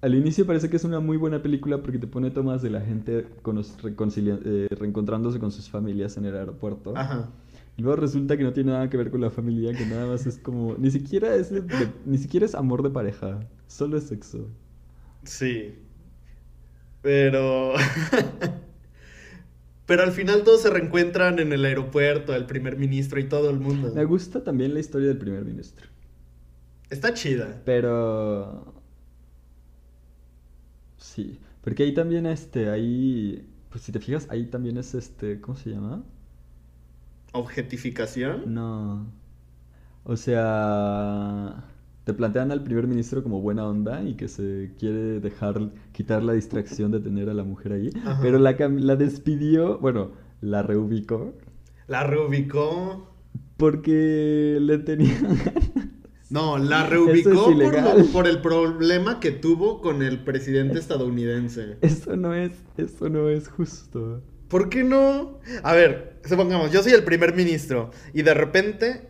[0.01, 2.81] al inicio parece que es una muy buena película porque te pone tomas de la
[2.81, 6.95] gente con eh, reencontrándose con sus familias en el aeropuerto.
[6.95, 7.29] Ajá.
[7.77, 10.25] Y luego resulta que no tiene nada que ver con la familia, que nada más
[10.25, 11.53] es como, ni siquiera es,
[12.05, 14.47] ni siquiera es amor de pareja, solo es sexo.
[15.23, 15.75] Sí.
[17.01, 17.73] Pero...
[19.87, 23.57] Pero al final todos se reencuentran en el aeropuerto, el primer ministro y todo el
[23.57, 23.91] mundo.
[23.95, 25.87] Me gusta también la historia del primer ministro.
[26.89, 27.61] Está chida.
[27.65, 28.83] Pero...
[30.97, 33.47] Sí, porque ahí también este, ahí...
[33.69, 36.03] Pues si te fijas, ahí también es este, ¿cómo se llama?
[37.31, 38.53] ¿Objetificación?
[38.53, 39.07] No.
[40.03, 41.63] O sea
[42.07, 46.31] te plantean al primer ministro como buena onda y que se quiere dejar quitar la
[46.31, 47.89] distracción de tener a la mujer ahí,
[48.21, 51.33] pero la, la despidió, bueno, la reubicó.
[51.85, 53.13] La reubicó
[53.57, 55.19] porque le tenía
[56.29, 61.75] No, la reubicó por, por, el problema que tuvo con el presidente estadounidense.
[61.81, 64.23] Eso no es, eso no es justo.
[64.47, 65.39] ¿Por qué no?
[65.61, 69.09] A ver, supongamos, yo soy el primer ministro y de repente,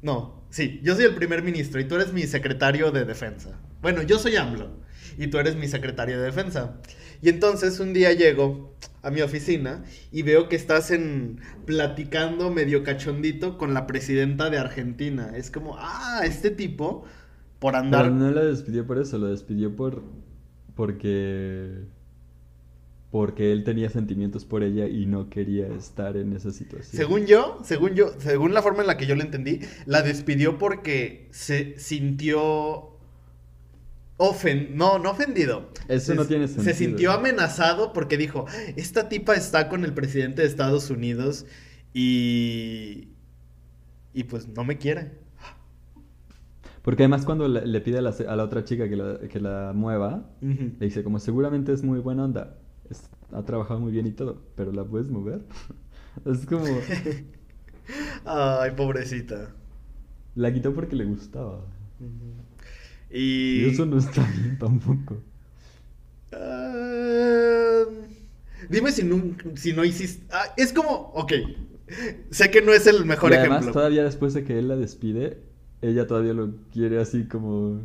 [0.00, 3.58] no, Sí, yo soy el primer ministro y tú eres mi secretario de defensa.
[3.80, 4.68] Bueno, yo soy AMLO
[5.16, 6.76] y tú eres mi secretario de defensa.
[7.22, 12.84] Y entonces un día llego a mi oficina y veo que estás en platicando medio
[12.84, 15.32] cachondito con la presidenta de Argentina.
[15.34, 17.06] Es como, ah, este tipo
[17.58, 18.02] por andar.
[18.02, 20.02] Pero no la despidió por eso, lo despidió por
[20.74, 21.78] porque
[23.12, 26.96] porque él tenía sentimientos por ella y no quería estar en esa situación.
[26.96, 30.56] Según yo, según yo, según la forma en la que yo lo entendí, la despidió
[30.56, 32.88] porque se sintió
[34.16, 35.68] Ofen no, no ofendido.
[35.88, 36.64] Eso no tiene sentido.
[36.64, 38.46] Se sintió amenazado porque dijo,
[38.76, 41.44] esta tipa está con el presidente de Estados Unidos
[41.92, 43.08] y...
[44.14, 45.12] Y pues no me quiere.
[46.80, 50.74] Porque además cuando le, pide a la, otra chica que la, que la mueva, le
[50.78, 52.56] dice como seguramente es muy buena onda,
[53.32, 55.42] ha trabajado muy bien y todo, pero la puedes mover.
[56.24, 56.64] es como...
[58.24, 59.54] Ay, pobrecita.
[60.34, 61.66] La quitó porque le gustaba.
[63.10, 63.66] y...
[63.66, 65.18] eso no está bien tampoco.
[66.32, 67.84] Ah,
[68.70, 69.22] dime si no,
[69.54, 70.24] si no hiciste...
[70.30, 71.32] Ah, es como, ok,
[72.30, 75.42] sé que no es el mejor y además, todavía después de que él la despide,
[75.82, 77.82] ella todavía lo quiere así como...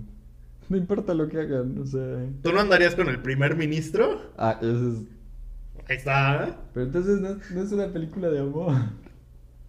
[0.70, 2.26] No importa lo que hagan, o sea...
[2.44, 4.32] ¿Tú no andarías con el primer ministro?
[4.38, 5.00] Ah, eso es...
[5.90, 6.58] Ahí está.
[6.74, 8.74] Pero entonces no, es una película de amor.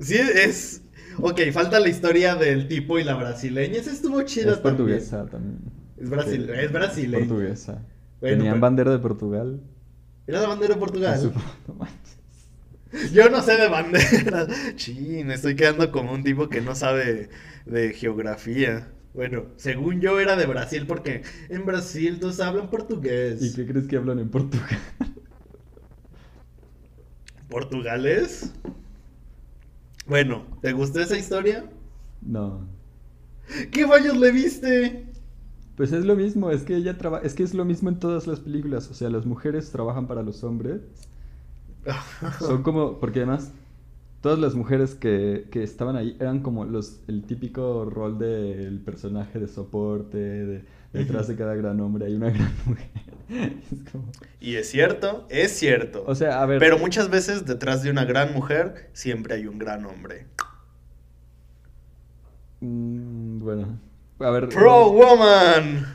[0.01, 0.83] Sí, es...
[1.21, 3.79] Ok, falta la historia del tipo y la brasileña.
[3.79, 5.59] Esa estuvo chida es portuguesa también.
[5.97, 6.49] Es, brasil...
[6.51, 7.27] es brasileña.
[7.27, 7.83] Portuguesa.
[8.21, 9.61] Tenían bandera de Portugal.
[10.29, 11.33] ¿Era la bandera de Portugal?
[11.67, 13.13] No manches.
[13.13, 14.49] Yo no sé de banderas.
[14.77, 17.29] Chin, estoy quedando como un tipo que no sabe
[17.67, 18.87] de geografía.
[19.15, 23.43] Bueno, según yo era de Brasil porque en Brasil todos hablan portugués.
[23.43, 24.79] ¿Y qué crees que hablan en Portugal?
[27.49, 28.53] ¿Portugales?
[30.07, 31.65] Bueno, ¿te gustó esa historia?
[32.23, 32.67] No.
[33.71, 35.07] ¿Qué fallos le viste?
[35.77, 38.27] Pues es lo mismo, es que ella trabaja, es que es lo mismo en todas
[38.27, 40.83] las películas, o sea, las mujeres trabajan para los hombres.
[42.41, 43.53] Son como, porque además
[44.21, 49.39] todas las mujeres que, que, estaban ahí eran como los el típico rol del personaje
[49.39, 52.91] de soporte, de, detrás de cada gran hombre hay una gran mujer.
[54.41, 56.05] Y es cierto, es cierto.
[56.07, 56.59] O sea, a ver.
[56.59, 60.27] Pero muchas veces detrás de una gran mujer siempre hay un gran hombre.
[62.61, 63.79] Mm, bueno,
[64.19, 64.49] a ver.
[64.49, 65.87] Pro Woman.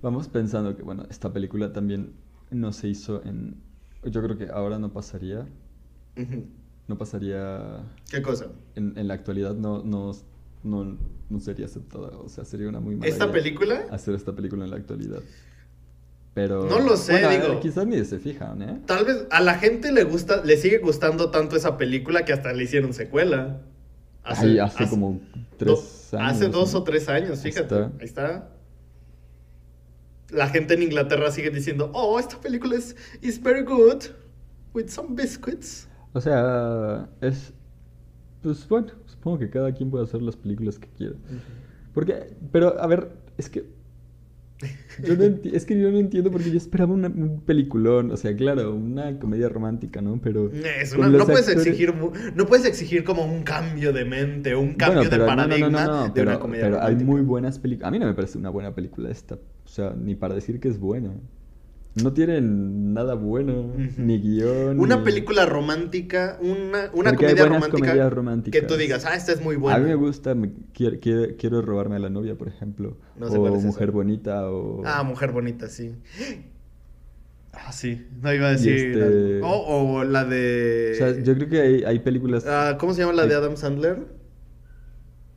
[0.00, 2.14] Vamos pensando que, bueno, esta película también
[2.50, 3.60] no se hizo en.
[4.04, 5.46] Yo creo que ahora no pasaría
[6.88, 7.84] no pasaría...
[8.10, 8.46] ¿Qué cosa?
[8.74, 10.12] En, en la actualidad no, no,
[10.64, 10.98] no,
[11.28, 12.08] no, sería aceptada.
[12.18, 13.86] O sea, sería una muy mala ¿Esta película?
[13.90, 15.20] Hacer esta película en la actualidad.
[16.34, 16.64] Pero...
[16.66, 17.60] No lo sé, digo...
[17.60, 18.80] quizás ni se fijan, ¿eh?
[18.86, 22.52] Tal vez a la gente le gusta, le sigue gustando tanto esa película que hasta
[22.52, 23.60] le hicieron secuela.
[24.24, 25.20] Hace, hace, como
[25.56, 26.36] tres años.
[26.36, 27.74] Hace dos o tres años, fíjate.
[27.74, 28.50] Ahí está.
[30.30, 34.04] La gente en Inglaterra sigue diciendo, oh, esta película es is very good,
[34.74, 35.87] with some biscuits.
[36.12, 37.52] O sea, es.
[38.42, 41.14] Pues bueno, supongo que cada quien puede hacer las películas que quiera.
[41.92, 43.76] Porque, pero a ver, es que.
[45.04, 48.74] Yo no es que yo no entiendo porque yo esperaba un peliculón, o sea, claro,
[48.74, 50.20] una comedia romántica, ¿no?
[50.20, 50.50] Pero
[50.96, 51.94] no puedes exigir
[52.34, 56.64] no puedes exigir como un cambio de mente, un cambio de paradigma de una comedia
[56.64, 57.88] pero hay muy buenas películas.
[57.88, 60.68] A mí no me parece una buena película esta, o sea, ni para decir que
[60.68, 61.12] es buena.
[62.02, 64.78] No tienen nada bueno, ni guion.
[64.78, 68.60] Una película romántica, una, una comedia romántica.
[68.60, 69.76] Que tú digas, ah, esta es muy buena.
[69.76, 70.34] A mí me gusta,
[70.72, 70.98] quiero,
[71.36, 72.96] quiero, robarme a la novia, por ejemplo.
[73.20, 74.82] o Mujer Bonita, o.
[74.84, 75.94] Ah, Mujer Bonita, sí.
[77.52, 78.74] Ah, sí, no iba a decir.
[78.74, 80.92] Este o la de.
[80.94, 82.46] O sea, yo creo que hay, hay películas.
[82.46, 84.06] Ah, ¿Cómo se llama la de Adam Sandler?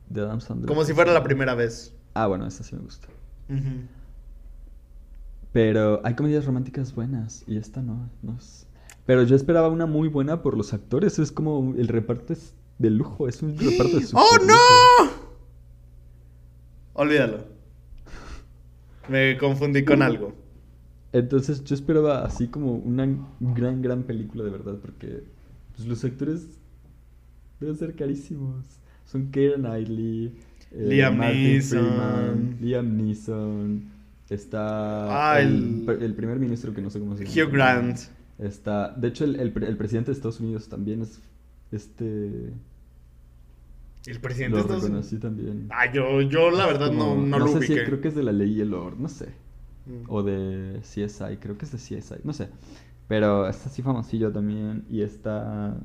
[0.09, 0.67] De Adam Sandler.
[0.67, 1.95] Como si fuera la primera vez.
[2.13, 3.07] Ah, bueno, esa sí me gusta.
[5.51, 8.67] Pero hay comedias románticas buenas y esta no, no es...
[9.05, 11.19] Pero yo esperaba una muy buena por los actores.
[11.19, 15.11] Es como el reparto es de lujo, es un reparto de ¡Oh, no!
[16.93, 17.45] Olvídalo.
[19.09, 20.33] Me confundí con algo.
[21.13, 23.07] Entonces yo esperaba así como una
[23.39, 25.23] gran, gran película de verdad, porque
[25.75, 26.47] pues, los actores
[27.59, 28.65] deben ser carísimos.
[29.05, 30.33] Son Keira Knightley,
[30.71, 33.90] eh, Liam Neeson, Liam Neeson.
[34.31, 37.35] Está ah, el, primer ministro que no sé cómo se llama.
[37.35, 37.99] Hugh Grant.
[38.39, 41.19] Está, de hecho, el, presidente de Estados Unidos también es
[41.73, 42.53] este...
[44.05, 45.13] El presidente de Estados Unidos.
[45.19, 45.67] también.
[45.69, 48.31] Ah, yo, yo la verdad no, no, lo sé Si, creo que es de la
[48.31, 49.27] ley y el orden, no sé.
[49.85, 50.09] Mm.
[50.09, 52.47] O de CSI, creo que es de CSI, no sé.
[53.09, 55.75] Pero está así famosillo también y está...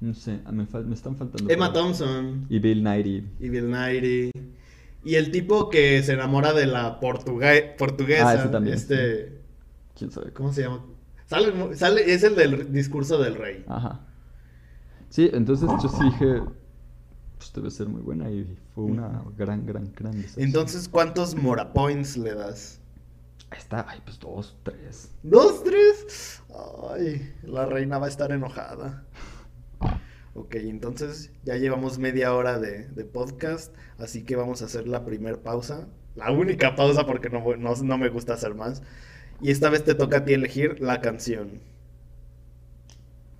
[0.00, 1.52] No sé, me, me están faltando...
[1.52, 2.46] Emma Thompson.
[2.48, 3.28] Y Bill Nighy.
[3.38, 4.30] Y Bill Nighy.
[5.06, 8.32] Y el tipo que se enamora de la portuguesa.
[8.32, 8.74] Ah, también.
[8.74, 9.40] Este.
[9.96, 10.32] ¿Quién sabe?
[10.32, 10.84] ¿Cómo se llama?
[11.26, 13.64] Sale, sale, es el del discurso del rey.
[13.68, 14.04] Ajá.
[15.08, 16.42] Sí, entonces yo sí dije.
[17.38, 22.16] Pues debe ser muy buena y fue una gran, gran, gran Entonces, ¿cuántos Mora Points
[22.16, 22.80] le das?
[23.50, 25.12] Ahí está, ay, pues dos, tres.
[25.22, 26.42] ¿Dos, tres?
[26.90, 29.04] Ay, la reina va a estar enojada.
[30.36, 35.38] Ok, entonces ya llevamos media hora de, podcast, así que vamos a hacer la primera
[35.38, 35.88] pausa.
[36.14, 38.82] La única pausa porque no, no, me gusta hacer más.
[39.40, 41.60] Y esta vez te toca a ti elegir la canción.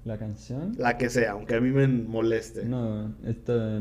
[0.06, 0.74] ¿La canción?
[0.78, 2.64] La que sea, aunque a mí me moleste.
[2.64, 3.78] No, esta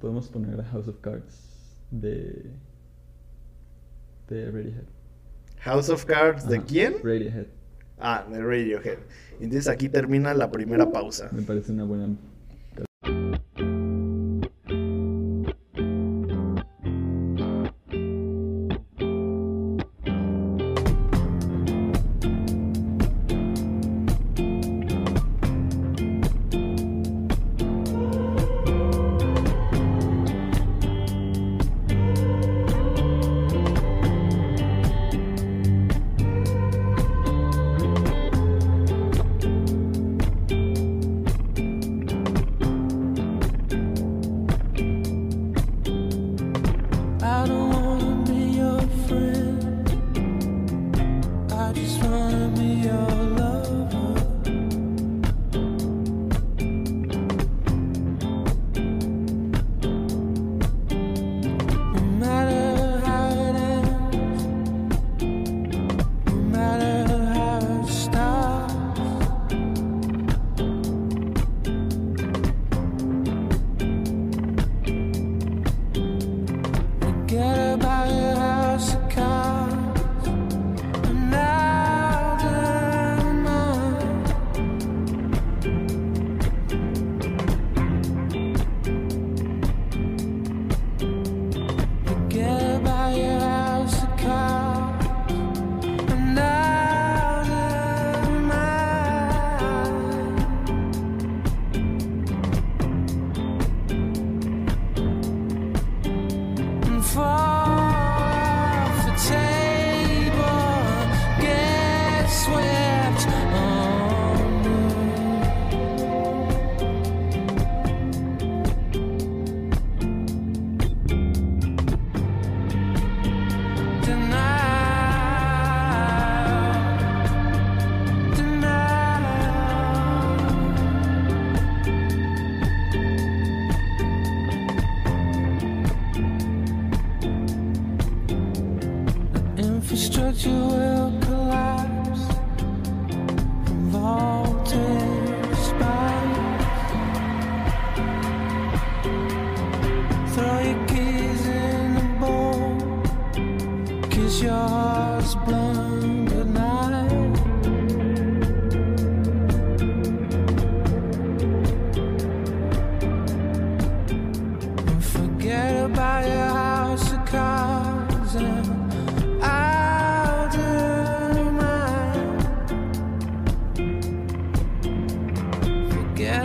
[0.00, 2.50] podemos poner House of Cards de,
[4.28, 4.86] de Radiohead.
[5.58, 6.94] House of Cards, ¿de quién?
[7.04, 7.46] Radiohead.
[8.00, 8.98] Ah, de Radiohead.
[9.34, 11.28] Entonces aquí termina la primera pausa.
[11.32, 12.08] Me parece una buena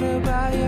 [0.02, 0.65] matter by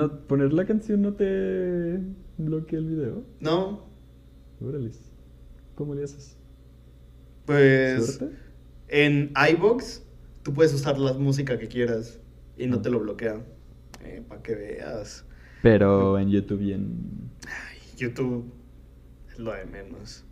[0.00, 2.00] ¿No, ¿Poner la canción no te
[2.38, 3.24] bloquea el video?
[3.40, 3.86] No.
[4.60, 4.90] Órale.
[5.74, 6.36] ¿Cómo le haces?
[7.44, 8.20] Pues.
[8.88, 10.02] En iBox
[10.42, 12.18] tú puedes usar la música que quieras
[12.56, 12.82] y no ah.
[12.82, 13.44] te lo bloquea.
[14.04, 15.24] Eh, para que veas.
[15.62, 17.30] Pero en YouTube y en.
[17.96, 18.50] YouTube
[19.30, 20.24] es lo de menos.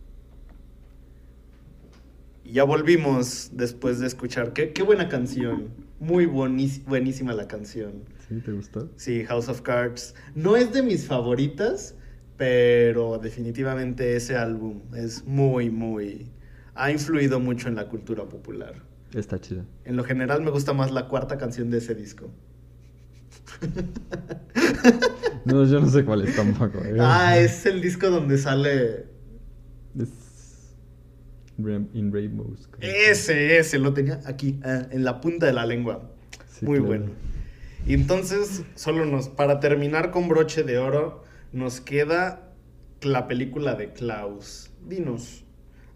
[2.43, 4.55] Y ya volvimos después de escuchar.
[4.55, 5.69] Qué, qué buena canción.
[6.01, 8.05] Muy buenísima la canción.
[8.29, 8.41] ¿Sí?
[8.41, 8.91] ¿Te gustó?
[8.97, 10.15] Sí, House of Cards.
[10.35, 11.95] No es de mis favoritas,
[12.37, 16.31] pero definitivamente ese álbum es muy, muy...
[16.75, 18.75] Ha influido mucho en la cultura popular.
[19.13, 19.65] Está chido.
[19.85, 22.31] En lo general me gusta más la cuarta canción de ese disco.
[25.45, 26.79] No, yo no sé cuál es tampoco.
[26.85, 26.97] ¿eh?
[27.01, 29.07] Ah, es el disco donde sale.
[31.59, 32.69] In Rainbows.
[32.81, 36.09] Ese, ese, lo tenía aquí, ah, en la punta de la lengua.
[36.63, 37.07] Muy bueno.
[37.85, 39.29] Y entonces, solo nos.
[39.29, 42.53] Para terminar con broche de oro, nos queda
[43.03, 44.71] la película de Klaus.
[44.87, 45.45] Dinos,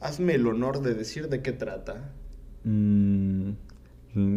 [0.01, 2.13] hazme el honor de decir de qué trata.
[2.65, 3.53] Mm,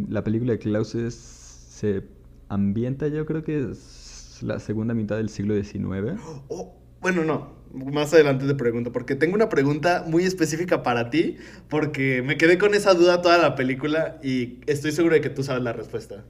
[0.09, 1.15] la película de Klaus es.
[1.15, 2.03] Se
[2.49, 6.21] ambienta, yo creo que es la segunda mitad del siglo XIX.
[6.47, 6.75] Oh,
[7.05, 7.53] bueno, no.
[7.71, 11.37] Más adelante te pregunto, porque tengo una pregunta muy específica para ti,
[11.69, 15.43] porque me quedé con esa duda toda la película y estoy seguro de que tú
[15.43, 16.23] sabes la respuesta.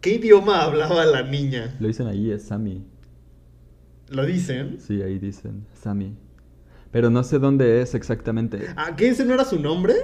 [0.00, 1.74] ¿Qué idioma hablaba la niña?
[1.80, 2.86] Lo dicen ahí, es Sami.
[4.10, 4.78] ¿Lo dicen?
[4.78, 6.16] Sí, ahí dicen, Sami.
[6.92, 8.60] Pero no sé dónde es exactamente.
[8.76, 9.94] ¿Ah, qué ese no era su nombre?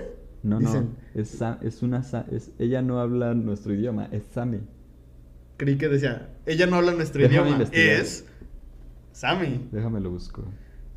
[0.43, 0.97] No, no.
[1.15, 2.03] Es, es una.
[2.33, 4.63] Es, ella no habla nuestro idioma, es Sami.
[5.59, 8.25] Creí que decía, ella no habla nuestro idioma, es
[9.13, 9.69] Sammy.
[9.71, 10.45] Déjame lo busco.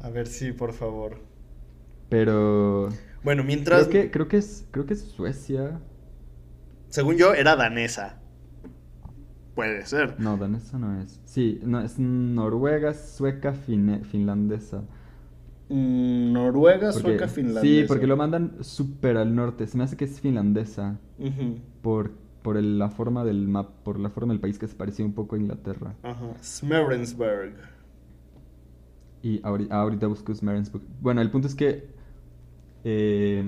[0.02, 1.20] A ver si, por favor.
[2.10, 2.90] Pero.
[3.24, 3.88] Bueno, mientras.
[3.88, 4.68] Creo que, creo que es.
[4.72, 5.80] Creo que es Suecia.
[6.90, 8.20] Según yo, era danesa.
[9.56, 10.20] Puede ser.
[10.20, 11.22] No, danesa no es.
[11.26, 14.84] Sí, no, es Noruega, sueca, finlandesa.
[15.70, 17.62] Mm, Noruega, sueca, finlandesa.
[17.62, 19.66] Sí, porque lo mandan súper al norte.
[19.66, 21.00] Se me hace que es finlandesa.
[21.82, 22.12] Por
[22.46, 25.36] por la forma del map, por la forma del país que se parecía un poco
[25.36, 25.96] a Inglaterra.
[26.04, 26.36] Ajá.
[26.44, 27.56] Smerensburg.
[29.26, 30.34] Y ahorita, ahorita busco.
[31.02, 31.88] Bueno, el punto es que.
[32.84, 33.44] Eh,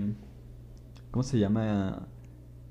[1.12, 2.08] ¿Cómo se llama?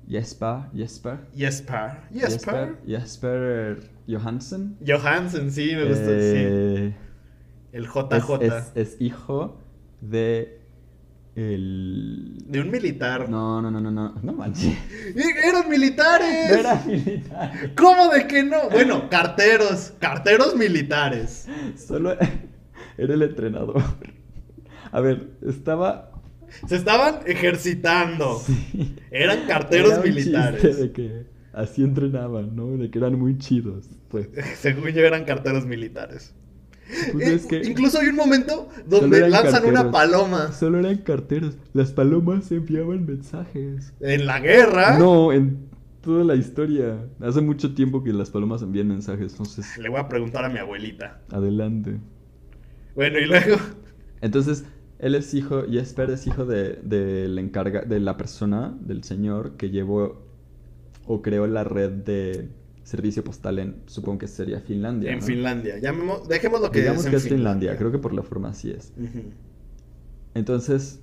[0.09, 0.69] Jesper.
[0.75, 1.19] Jesper.
[1.33, 2.01] Jesper.
[2.13, 2.77] Jesper.
[2.85, 4.77] Jesper Johansen.
[4.85, 6.09] Johansen, sí, me gustó.
[6.09, 7.77] Eh, sí.
[7.77, 8.73] El JJ.
[8.75, 9.57] es hijo
[10.01, 10.59] de
[11.37, 12.43] el...
[12.47, 13.29] De un militar.
[13.29, 14.75] No, no, no, no, no, no manches.
[15.45, 16.49] ¡Eran militares!
[16.49, 17.71] No eran militares.
[17.77, 18.69] ¿Cómo de que no?
[18.69, 21.47] Bueno, carteros, carteros militares.
[21.77, 22.17] Solo
[22.97, 23.81] era el entrenador.
[24.91, 26.11] A ver, estaba...
[26.67, 28.39] Se estaban ejercitando.
[28.39, 28.95] Sí.
[29.11, 30.79] Eran carteros militares.
[30.79, 32.77] de que así entrenaban, ¿no?
[32.77, 33.89] De que eran muy chidos.
[34.07, 34.29] Pues.
[34.59, 36.33] Según yo eran carteros militares.
[37.11, 40.53] Pues incluso hay un momento donde lanzan una paloma.
[40.53, 41.57] Solo eran carteros.
[41.73, 43.93] Las palomas enviaban mensajes.
[43.99, 44.97] ¿En la guerra?
[44.97, 45.67] No, en
[46.01, 47.05] toda la historia.
[47.19, 49.33] Hace mucho tiempo que las palomas envían mensajes.
[49.33, 49.77] Entonces...
[49.77, 51.19] Le voy a preguntar a mi abuelita.
[51.29, 51.99] Adelante.
[52.97, 53.57] Bueno, y luego.
[54.21, 54.65] Entonces,
[54.97, 59.55] él es hijo, Jesper es hijo de, de, la encarga, de la persona, del señor
[59.55, 60.25] que llevó
[61.05, 62.49] o creó la red de
[62.81, 65.11] servicio postal en, supongo que sería Finlandia.
[65.11, 65.75] En Finlandia.
[65.75, 67.77] dejemos lo que Digamos que es Finlandia.
[67.77, 68.91] creo que por la forma así es.
[70.33, 70.99] Entonces,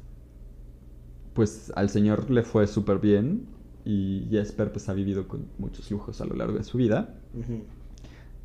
[1.32, 3.46] pues al señor le fue súper bien
[3.84, 7.14] y Jesper pues ha vivido con muchos lujos a lo largo de su vida.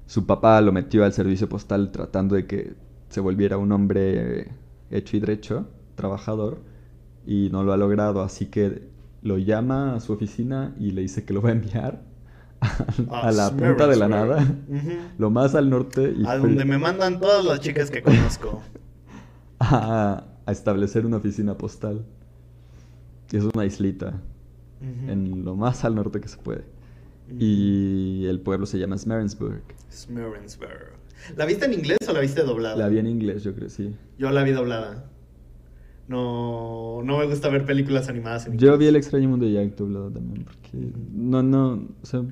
[0.05, 2.73] Su papá lo metió al servicio postal tratando de que
[3.09, 4.51] se volviera un hombre
[4.91, 6.59] hecho y derecho, trabajador,
[7.25, 8.89] y no lo ha logrado, así que
[9.21, 12.01] lo llama a su oficina y le dice que lo va a enviar
[13.11, 14.45] a, la punta de la nada,
[15.17, 16.13] lo más al norte.
[16.17, 18.61] Y a donde me mandan todas las chicas que conozco.
[19.59, 22.05] a, establecer una oficina postal.
[23.31, 24.19] Es una islita.
[24.81, 26.65] En lo más al norte que se puede.
[27.37, 29.61] Y el pueblo se llama Smerensburg.
[29.91, 30.98] Smerensburg.
[31.35, 32.75] ¿La viste en inglés o la viste doblada?
[32.75, 33.95] La vi en inglés, yo creo, sí.
[34.17, 35.09] Yo la vi doblada.
[36.07, 38.69] No, no me gusta ver películas animadas en inglés.
[38.69, 42.23] Yo vi El extraño mundo de Jack doblado también, porque no, no, o sea,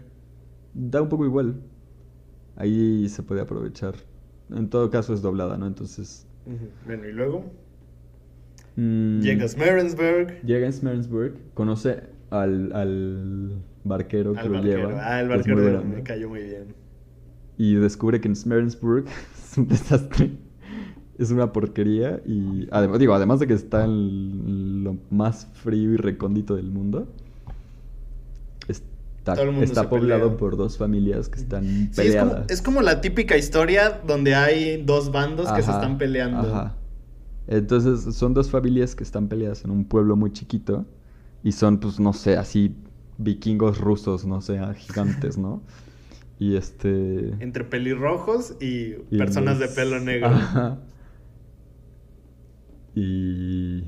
[0.74, 1.62] da un poco igual.
[2.56, 3.94] Ahí se puede aprovechar.
[4.50, 5.68] En todo caso es doblada, ¿no?
[5.68, 6.26] Entonces...
[6.86, 7.46] Bueno, y luego...
[8.78, 10.42] Mm, llega a Smerensburg.
[10.42, 15.00] Llega a Smerensburg, conoce al, al barquero que lo lleva.
[15.02, 16.87] Ah, el barquero me cayó muy bien.
[17.58, 19.06] Y descubre que en Smerensburg
[19.52, 20.32] es un desastre.
[21.18, 25.98] Es una porquería y además, digo, además de que está en lo más frío y
[25.98, 27.08] recóndito del mundo,
[29.66, 32.50] está, poblado por dos familias que están peleadas.
[32.50, 36.54] es, como, la típica historia donde hay dos bandos que se están peleando.
[36.54, 36.76] Ajá.
[37.48, 40.86] Entonces son dos familias que están peleadas en un pueblo muy chiquito
[41.44, 42.76] y son, pues, no sé, así
[43.18, 45.62] vikingos rusos, no sé, gigantes, ¿no?
[46.40, 47.34] Y este...
[47.40, 50.28] Entre pelirrojos y, personas de pelo negro.
[50.28, 50.80] Ajá.
[52.96, 53.84] Y...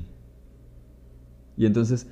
[1.56, 2.08] Y entonces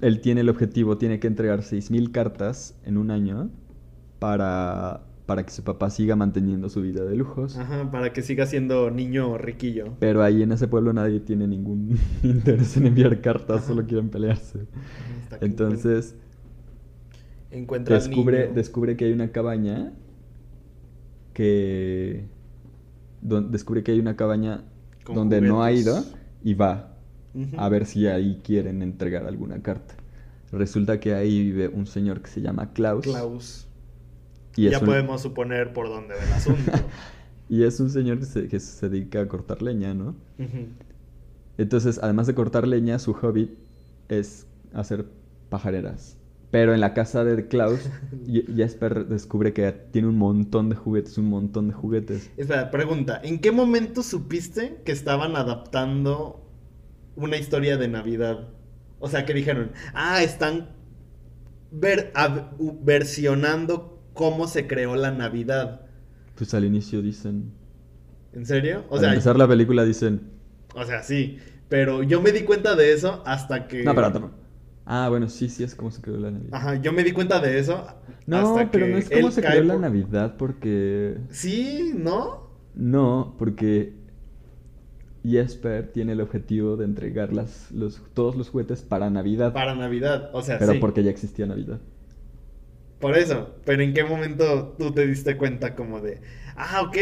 [0.00, 3.50] él tiene el objetivo, tiene que entregar 6.000 cartas en un año
[4.18, 7.56] para, para que su papá siga manteniendo su vida de lujos.
[7.56, 9.94] Ajá, para que siga siendo niño riquillo.
[9.98, 14.66] Pero ahí en ese pueblo nadie tiene ningún interés en enviar cartas, solo quieren pelearse.
[15.40, 16.16] Entonces,
[17.52, 19.92] encuentra descubre, descubre que hay una cabaña
[21.32, 22.26] que...
[23.20, 24.64] descubre que hay una cabaña
[25.06, 26.04] donde no ha ido
[26.42, 26.96] y va
[27.56, 29.94] a ver si ahí quieren entregar alguna carta.
[30.52, 33.04] Resulta que ahí vive un señor que se llama Klaus.
[33.04, 33.68] Klaus.
[34.54, 36.72] Y ya podemos suponer por dónde va el asunto.
[37.48, 40.14] y es un señor que se, dedica a cortar leña, ¿no?
[41.56, 43.56] Entonces, además de cortar leña, su hobby
[44.08, 45.06] es hacer
[45.48, 46.18] pajareras.
[46.52, 47.90] Pero en la casa de Klaus,
[48.54, 52.30] Jesper descubre que tiene un montón de juguetes, un montón de juguetes.
[52.36, 56.42] Espera, pregunta, ¿en qué momento supiste que estaban adaptando
[57.16, 58.48] una historia de Navidad.
[58.98, 60.70] O sea, que dijeron, ah, están
[61.70, 62.12] ver,
[62.82, 65.86] versionando cómo se creó la Navidad.
[66.36, 67.52] Pues al inicio dicen.
[68.32, 68.84] ¿En serio?
[68.88, 70.30] O al empezar la película dicen.
[70.74, 71.38] O sea, sí.
[71.68, 73.82] Pero yo me di cuenta de eso hasta que.
[73.82, 74.41] No, pero no.
[74.84, 76.54] Ah, bueno, sí, sí es como se creó la Navidad.
[76.54, 77.86] Ajá, yo me di cuenta de eso.
[78.26, 81.18] No, pero no es como se creó la Navidad porque.
[81.30, 82.50] Sí, ¿no?
[82.74, 83.94] No, porque
[85.24, 89.52] Jesper tiene el objetivo de entregar las, los, todos los juguetes para Navidad.
[89.52, 91.80] Para Navidad, o sea, Pero porque ya existía Navidad.
[92.98, 96.20] Por eso, pero ¿en qué momento tú te diste cuenta como de,
[96.56, 96.96] ah, ok,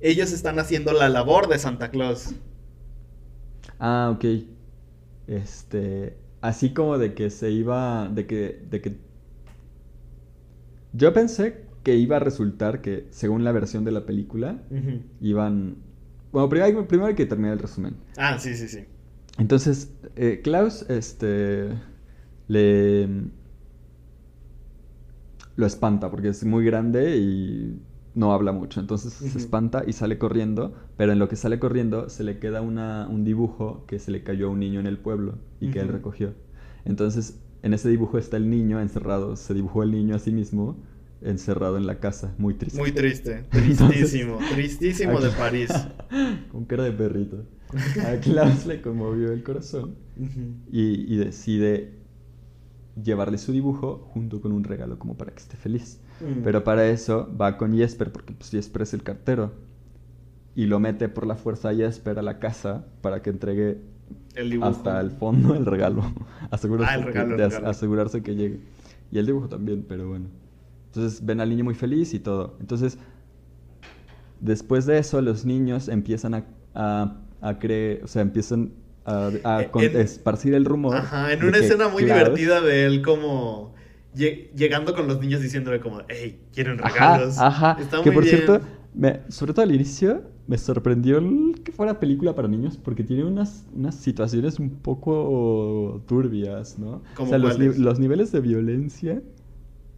[0.00, 2.34] ellos están haciendo la labor de Santa Claus?
[3.78, 4.24] Ah, ok.
[5.26, 8.96] Este, así como de que se iba, de que, de que...
[10.92, 14.62] Yo pensé que iba a resultar que, según la versión de la película,
[15.20, 15.76] iban
[16.36, 17.96] bueno, primero hay, que terminar el resumen.
[18.18, 18.80] Ah, sí, sí, sí.
[19.38, 21.70] Entonces, eh, Klaus, este,
[22.46, 23.08] le...
[25.56, 27.80] Lo espanta porque es muy grande y
[28.16, 28.80] no habla mucho.
[28.80, 32.62] Entonces se espanta y sale corriendo, pero en lo que sale corriendo se le queda
[32.62, 35.80] una, un dibujo que se le cayó a un niño en el pueblo y que
[35.80, 36.32] él recogió.
[36.84, 40.76] Entonces, en ese dibujo está el niño encerrado, se dibujó el niño a sí mismo
[41.20, 42.78] encerrado en la casa, muy triste.
[42.78, 45.70] Muy triste, tristísimo, tristísimo de París.
[46.50, 47.44] Con cara de perrito.
[48.06, 49.96] A Klaus le conmovió el corazón
[50.70, 51.95] y, decide
[53.02, 56.00] llevarle su dibujo junto con un regalo como para que esté feliz.
[56.20, 56.42] Mm.
[56.42, 59.52] Pero para eso va con Jesper, porque pues Jesper es el cartero.
[60.54, 63.78] Y lo mete por la fuerza a Jesper a la casa para que entregue
[64.62, 66.02] hasta el fondo el regalo.
[66.50, 68.60] asegurarse, ah, el regalo, asegurarse que llegue.
[69.10, 70.26] Y el dibujo también, pero bueno.
[70.86, 72.56] Entonces ven al niño muy feliz y todo.
[72.60, 72.98] Entonces,
[74.40, 78.72] después de eso, los niños empiezan a, a, creer, o sea, empiezan
[79.06, 79.62] a,
[79.94, 80.96] esparcir el rumor.
[80.96, 83.74] Ajá, en una escena muy divertida de él como
[84.14, 87.38] llegando con los niños diciéndole como, hey, quieren regalos.
[87.38, 88.60] Ajá, que por cierto,
[89.28, 91.20] sobre todo al inicio, me sorprendió
[91.64, 97.02] que fuera película para niños porque tiene unas, unas situaciones un poco turbias, ¿no?
[97.18, 99.22] o sea, los, los, niveles de violencia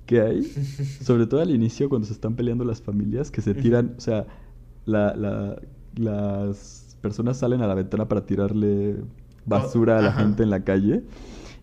[0.07, 0.43] que hay,
[1.03, 4.27] sobre todo al inicio cuando se están peleando las familias, que se tiran, o sea,
[4.87, 5.61] la,
[5.95, 8.97] las personas salen a la ventana para tirarle
[9.47, 11.03] basura a la gente en la calle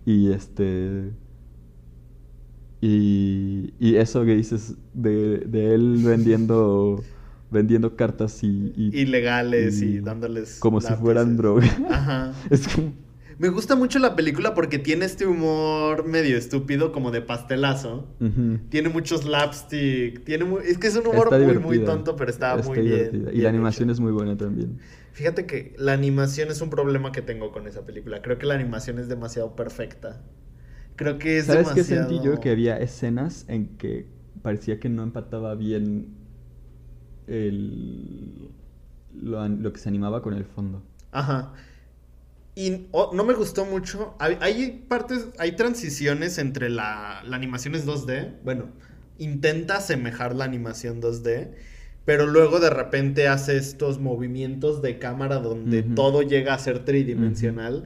[0.06, 1.12] y este...
[2.82, 7.02] Y, y eso que dices de, de él vendiendo
[7.52, 11.66] vendiendo cartas y, ilegales y, dándoles como si fueran droga.
[11.90, 12.34] Ajá.
[12.50, 12.92] es como
[13.38, 18.08] me gusta mucho la película porque tiene este humor medio estúpido, como de pastelazo.
[18.70, 20.24] Tiene muchos slapstick.
[20.24, 23.50] Tiene es que es un humor muy, muy tonto, pero está, muy bien, Y la
[23.50, 24.80] animación es muy buena también.
[25.12, 28.22] Fíjate que la animación es un problema que tengo con esa película.
[28.22, 30.22] Creo que la animación es demasiado perfecta.
[30.96, 32.40] Creo que es ¿Sabes qué sentí yo?
[32.40, 34.08] Que había escenas en que
[34.42, 36.16] parecía que no empataba bien
[37.28, 38.50] el...
[39.14, 40.84] lo, lo que se animaba con el fondo.
[41.12, 41.54] Ajá.
[42.56, 44.16] Y no me gustó mucho.
[44.18, 48.38] Hay, partes, hay transiciones entre la, la animación es 2D.
[48.46, 48.70] Bueno,
[49.18, 51.52] intenta asemejar la animación 2D.
[52.06, 57.86] Pero luego de repente hace estos movimientos de cámara donde todo llega a ser tridimensional.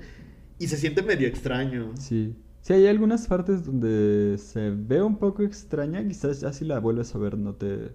[0.60, 1.94] Y se siente medio extraño.
[1.98, 2.36] Sí.
[2.62, 7.16] Sí, hay algunas partes donde se ve un poco extraña, quizás ya si la vuelves
[7.16, 7.94] a ver no te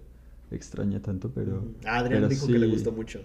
[0.51, 1.63] extraña tanto, pero...
[1.85, 3.21] Adrián dijo que le gustó mucho.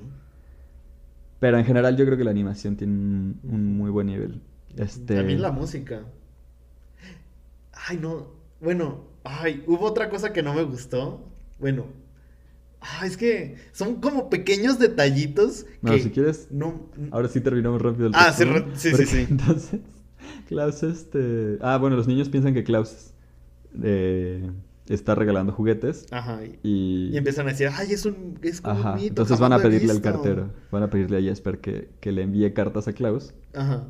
[1.40, 4.42] Pero en general yo creo que la animación tiene un, muy buen nivel.
[4.76, 5.16] Este...
[5.16, 6.02] También la música.
[7.72, 8.28] Ay, no.
[8.60, 11.26] Bueno, ay, hubo otra cosa que no me gustó.
[11.58, 11.86] Bueno,
[12.80, 15.66] Ah, es que son como pequeños detallitos.
[15.82, 16.48] No, si quieres.
[16.50, 16.88] No...
[17.10, 19.80] Ahora sí terminamos rápido el Ah, sí, sí, sí, sí, Entonces,
[20.48, 21.58] Klaus, este.
[21.60, 23.12] Ah, bueno, los niños piensan que Klaus
[23.82, 24.50] eh,
[24.88, 26.06] está regalando juguetes.
[26.10, 26.40] Ajá.
[26.62, 27.10] Y...
[27.12, 28.38] y empiezan a decir, ay, es un.
[28.42, 28.96] Es como Ajá.
[29.00, 30.50] Entonces van a pedirle al cartero.
[30.70, 33.34] Van a pedirle a Jesper que, que le envíe cartas a Klaus.
[33.54, 33.88] Ajá.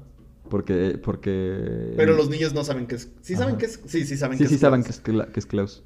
[0.48, 1.94] Porque, porque...
[1.96, 3.08] Pero los niños no saben que es...
[3.20, 3.80] ¿Sí saben que es...?
[3.86, 5.84] Sí, sí saben sí, que sí es saben que es, que es Klaus,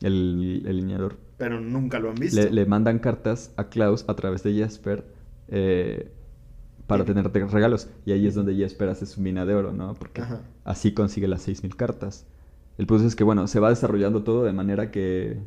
[0.00, 2.40] el, el lineador pero nunca lo han visto.
[2.40, 5.04] Le, mandan cartas a Klaus a través de Jesper
[5.48, 6.10] eh,
[6.86, 7.88] para tener regalos.
[8.04, 9.94] Y ahí es donde Jesper hace su mina de oro, ¿no?
[9.94, 10.22] Porque
[10.64, 12.26] así consigue las 6.000 cartas.
[12.78, 15.40] El punto es que, bueno, se va desarrollando todo de manera que,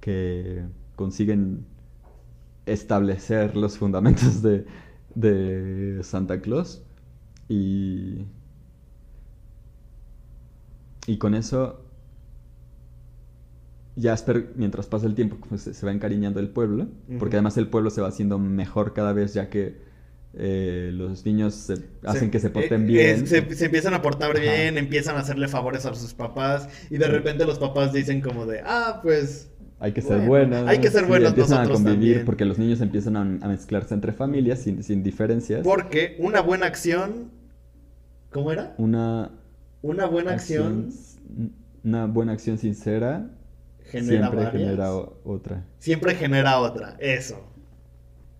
[0.00, 0.64] que
[0.96, 1.66] consiguen
[2.66, 4.66] establecer los fundamentos de,
[5.14, 6.82] de Santa Claus.
[7.48, 8.26] Y,
[11.06, 11.80] y con eso
[14.00, 16.88] Jasper, mientras pasa el tiempo, pues, se va encariñando del pueblo,
[17.18, 19.80] porque además el pueblo se va haciendo mejor cada vez, ya que
[20.34, 21.72] eh, los niños
[22.04, 23.24] hacen que se porten eh, bien.
[23.24, 27.06] Eh, se, empiezan a portar bien, empiezan a hacerle favores a sus papás, y de
[27.06, 29.50] repente los papás dicen como de, ah, pues...
[29.78, 30.66] Hay que ser buenos.
[30.66, 31.30] Hay que ser buenos.
[31.30, 35.62] empiezan a convivir porque los niños empiezan a, mezclarse entre familias sin, sin diferencias.
[35.62, 37.30] Porque una buena acción...
[38.30, 38.74] ¿Cómo era?
[38.78, 39.30] Una...
[39.82, 40.90] Una buena acción...
[41.84, 43.30] Una buena acción sincera
[43.90, 45.64] Siempre genera otra.
[45.78, 47.40] Siempre genera otra, eso.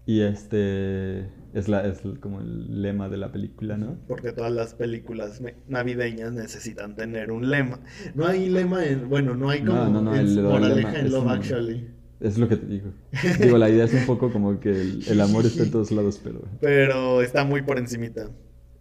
[0.05, 3.97] Y este es, la, es como el lema de la película, ¿no?
[4.07, 7.80] Porque todas las películas navideñas necesitan tener un lema.
[8.14, 11.88] No hay lema en, bueno, no hay como no, no, moraleja en Love Actually.
[12.20, 12.92] Es lo que te digo.
[13.40, 16.42] digo, la idea es un poco como que el, amor está en todos lados, pero...
[16.61, 18.30] Pero está muy por encimita.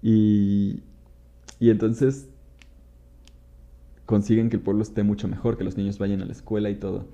[0.01, 0.84] Y,
[1.59, 2.30] y entonces
[4.05, 6.76] consiguen que el pueblo esté mucho mejor, que los niños vayan a la escuela y
[6.76, 7.07] todo.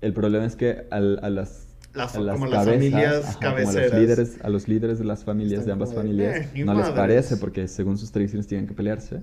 [0.00, 1.65] El problema es que a las,
[1.96, 6.46] a las familias a los líderes, a los líderes de las familias, de ambas familias,
[6.54, 9.20] eh, no les parece porque según sus tradiciones tienen que pelearse.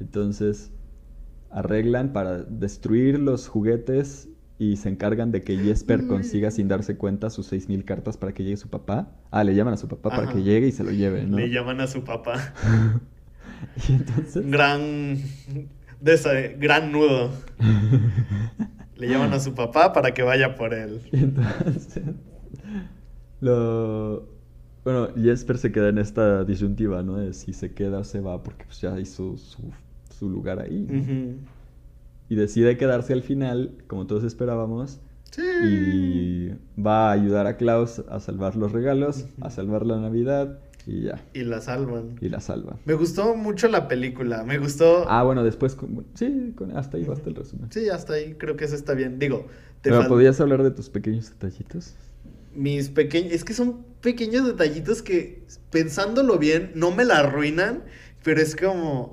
[0.00, 0.70] Entonces
[1.50, 4.28] arreglan para destruir los juguetes
[4.58, 8.42] y se encargan de que Jesper consiga sin darse cuenta sus 6.000 cartas para que
[8.42, 9.12] llegue su papá.
[9.30, 11.36] Ah, le llaman a su papá para que llegue y se lo lleve, ¿no?
[11.36, 12.54] Le llaman a su papá.
[13.88, 14.50] y entonces...
[14.50, 15.18] Gran
[16.00, 17.30] de ese gran nudo.
[18.96, 21.00] Le llaman a su papá para que vaya por él.
[21.12, 22.02] entonces,
[23.40, 24.34] lo...
[24.84, 27.16] Bueno, Jesper se queda en esta disyuntiva, ¿no?
[27.16, 31.36] De si se queda o se va, porque pues ya hizo su, lugar ahí.
[32.28, 35.00] Y decide quedarse al final, como todos esperábamos.
[35.32, 35.42] Sí.
[35.42, 41.02] Y va a ayudar a Klaus a salvar los regalos, a salvar la Navidad y
[41.02, 41.20] ya.
[41.34, 42.16] Y la salvan.
[42.20, 42.78] Y la salvan.
[42.84, 44.44] Me gustó mucho la película.
[44.44, 45.04] Me gustó.
[45.08, 45.76] Ah, bueno, después.
[46.14, 47.72] Sí, hasta ahí basta el resumen.
[47.72, 49.18] Sí, hasta ahí creo que eso está bien.
[49.18, 49.48] Digo,
[49.82, 51.96] te Pero, ¿podías hablar de tus pequeños detallitos?
[52.54, 53.32] Mis pequeños.
[53.32, 57.82] Es que son pequeños detallitos que, pensándolo bien, no me la arruinan.
[58.22, 59.12] Pero es como.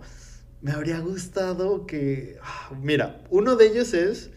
[0.62, 2.38] Me habría gustado que.
[2.44, 4.30] Ah, mira, uno de ellos es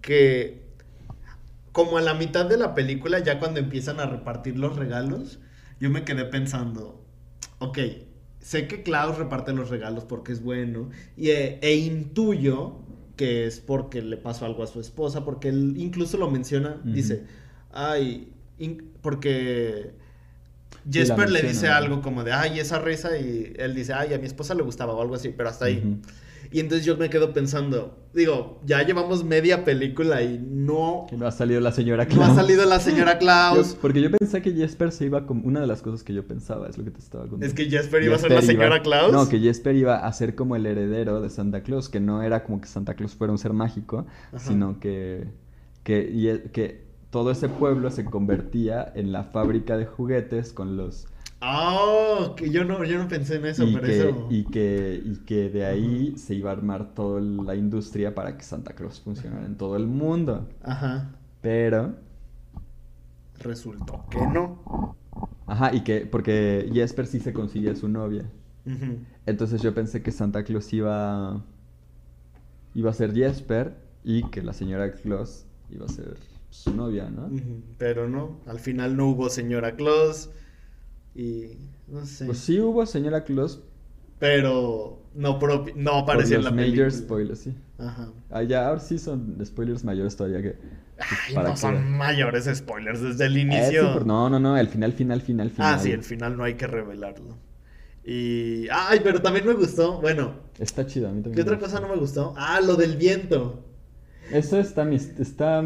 [0.00, 0.64] que.
[1.72, 5.40] Como a la mitad de la película, ya cuando empiezan a repartir los regalos
[5.80, 7.02] yo me quedé pensando,
[7.58, 7.78] ok,
[8.40, 12.80] sé que Klaus reparte los regalos porque es bueno y, e, e intuyo
[13.16, 17.24] que es porque le pasó algo a su esposa, porque él incluso lo menciona, dice,
[17.72, 18.28] ay,
[19.00, 19.94] porque
[20.90, 22.02] Jesper le dice algo.
[22.02, 25.00] como de, ay, esa risa, y él dice, ay, a mi esposa le gustaba o
[25.00, 25.98] algo así, pero hasta ahí.
[26.50, 31.06] Y entonces yo me quedo pensando, digo, ya llevamos media película y no...
[31.16, 32.26] no ha salido la señora Klaus.
[32.26, 33.76] No ha salido la señora Klaus.
[33.80, 35.46] porque yo pensé que Jesper se iba como...
[35.46, 37.46] Una de las cosas que yo pensaba, es lo que te estaba contando.
[37.46, 39.12] Es que Jesper iba a ser la señora Klaus.
[39.12, 42.44] No, que Jesper iba a ser como el heredero de Santa Claus, que no era
[42.44, 45.28] como que Santa Claus fuera un ser mágico, sino que,
[45.82, 51.06] que, que todo ese pueblo se convertía en la fábrica de juguetes con los
[51.48, 54.26] Oh, que yo no, yo no pensé en eso, y pero que, eso.
[54.30, 58.42] Y que, y que de ahí se iba a armar toda la industria para que
[58.42, 60.48] Santa Cruz funcionara en todo el mundo.
[60.62, 61.12] Ajá.
[61.42, 61.94] Pero.
[63.38, 64.96] Resultó que no.
[65.46, 66.06] Ajá, y que.
[66.06, 68.28] Porque Jesper sí se consigue a su novia.
[69.26, 71.44] Entonces yo pensé que Santa Claus iba.
[72.74, 76.16] iba a ser Jesper y que la señora Claus iba a ser
[76.50, 77.30] su novia, ¿no?
[77.78, 80.30] Pero no, al final no hubo señora Claus.
[81.16, 81.56] Y
[81.88, 82.26] no sé.
[82.26, 83.62] Pues sí hubo señora Claus,
[84.18, 85.38] pero no,
[85.74, 86.84] no aparecía en la película.
[86.84, 87.54] major spoilers, sí.
[87.78, 88.10] Ajá.
[88.30, 90.56] Ah, ya, ahora sí son spoilers mayores todavía que...
[90.96, 94.00] Pues, no son mayores spoilers desde el inicio.
[94.04, 95.74] no, no, no, el final, final, final, final.
[95.74, 97.36] Ah, sí, el final no hay que revelarlo.
[98.04, 98.68] Y...
[98.70, 100.34] Ay, pero también me gustó, bueno.
[100.58, 101.34] Está chido, a mí también.
[101.34, 102.34] ¿Qué otra cosa no me gustó?
[102.36, 103.62] Ah, lo del viento.
[104.30, 105.62] Eso está, está,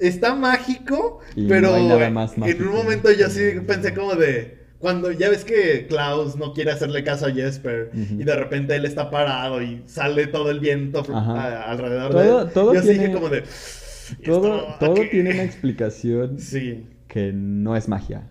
[0.00, 5.86] está mágico, pero en un momento yo sí pensé como de cuando ya ves que
[5.88, 10.26] Klaus no quiere hacerle caso a Jesper y de repente él está parado y sale
[10.26, 12.52] todo el viento alrededor de él.
[12.52, 13.44] Todo yo tiene, como de
[14.24, 16.36] todo, todo tiene una explicación
[17.08, 18.28] que no es magia.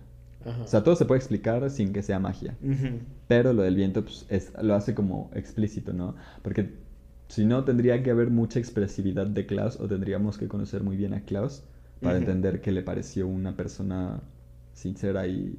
[0.63, 2.55] O sea, todo se puede explicar sin que sea magia.
[3.27, 6.15] Pero lo del viento pues, es, lo hace como explícito, ¿no?
[6.43, 6.69] Porque
[7.27, 11.13] si no, tendría que haber mucha expresividad de Klaus o tendríamos que conocer muy bien
[11.13, 11.63] a Klaus
[12.01, 14.21] para entender que le pareció una persona
[14.73, 15.57] sincera y,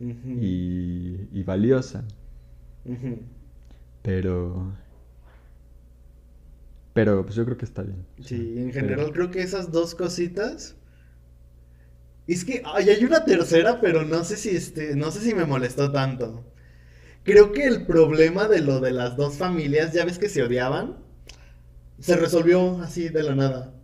[0.00, 2.04] y, valiosa.
[4.02, 4.72] Pero...
[6.92, 8.04] Pero pues yo creo que está bien.
[8.20, 10.76] Sí, en general creo que esas dos cositas...
[12.26, 15.46] Es que ay, hay una tercera, pero no sé si este, no sé si me
[15.46, 16.44] molestó tanto.
[17.24, 20.96] Creo que el problema de lo de las dos familias, ya ves que se odiaban,
[21.98, 23.74] se resolvió así de la nada.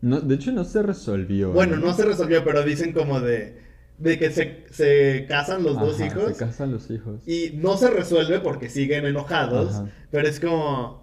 [0.00, 1.52] No, de hecho no se resolvió.
[1.52, 1.80] Bueno, ¿eh?
[1.82, 3.58] no se resolvió, pero dicen como de,
[3.98, 6.36] de que se, se casan los dos hijos.
[6.36, 7.26] Se casan los hijos.
[7.26, 11.02] Y no se resuelve porque siguen enojados, pero es como...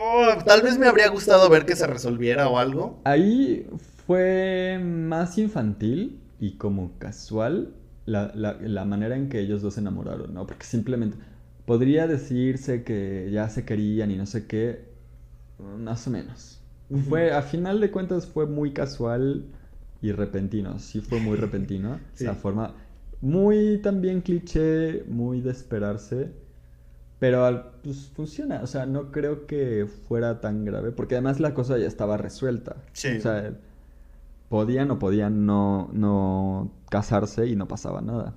[0.00, 3.00] Oh, tal vez me habría gustado ver que se resolviera o algo.
[3.04, 3.66] Ahí
[4.06, 7.74] fue más infantil y como casual
[8.06, 10.46] la, la, la, manera en que ellos dos se enamoraron, ¿no?
[10.46, 11.18] Porque simplemente
[11.66, 14.84] podría decirse que ya se querían y no sé qué,
[15.78, 16.60] más o menos.
[17.08, 19.46] Fue, a final de cuentas fue muy casual
[20.02, 21.98] y repentino, sí fue muy repentino.
[22.14, 22.24] sí.
[22.24, 22.74] La forma
[23.22, 26.32] muy también cliché, muy de esperarse.
[27.18, 31.78] Pero pues funciona, o sea, no creo que fuera tan grave, porque además la cosa
[31.78, 32.76] ya estaba resuelta.
[32.92, 33.16] Sí.
[33.16, 33.54] O sea,
[34.48, 38.34] podían o podían no, no casarse y no pasaba nada.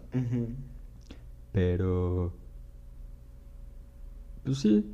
[1.51, 2.31] Pero...
[4.43, 4.85] Pues sí.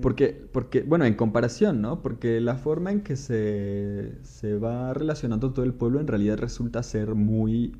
[0.00, 2.00] Porque, porque, bueno, en comparación, ¿no?
[2.02, 6.82] Porque la forma en que se, se va relacionando todo el pueblo en realidad resulta
[6.82, 7.76] ser muy,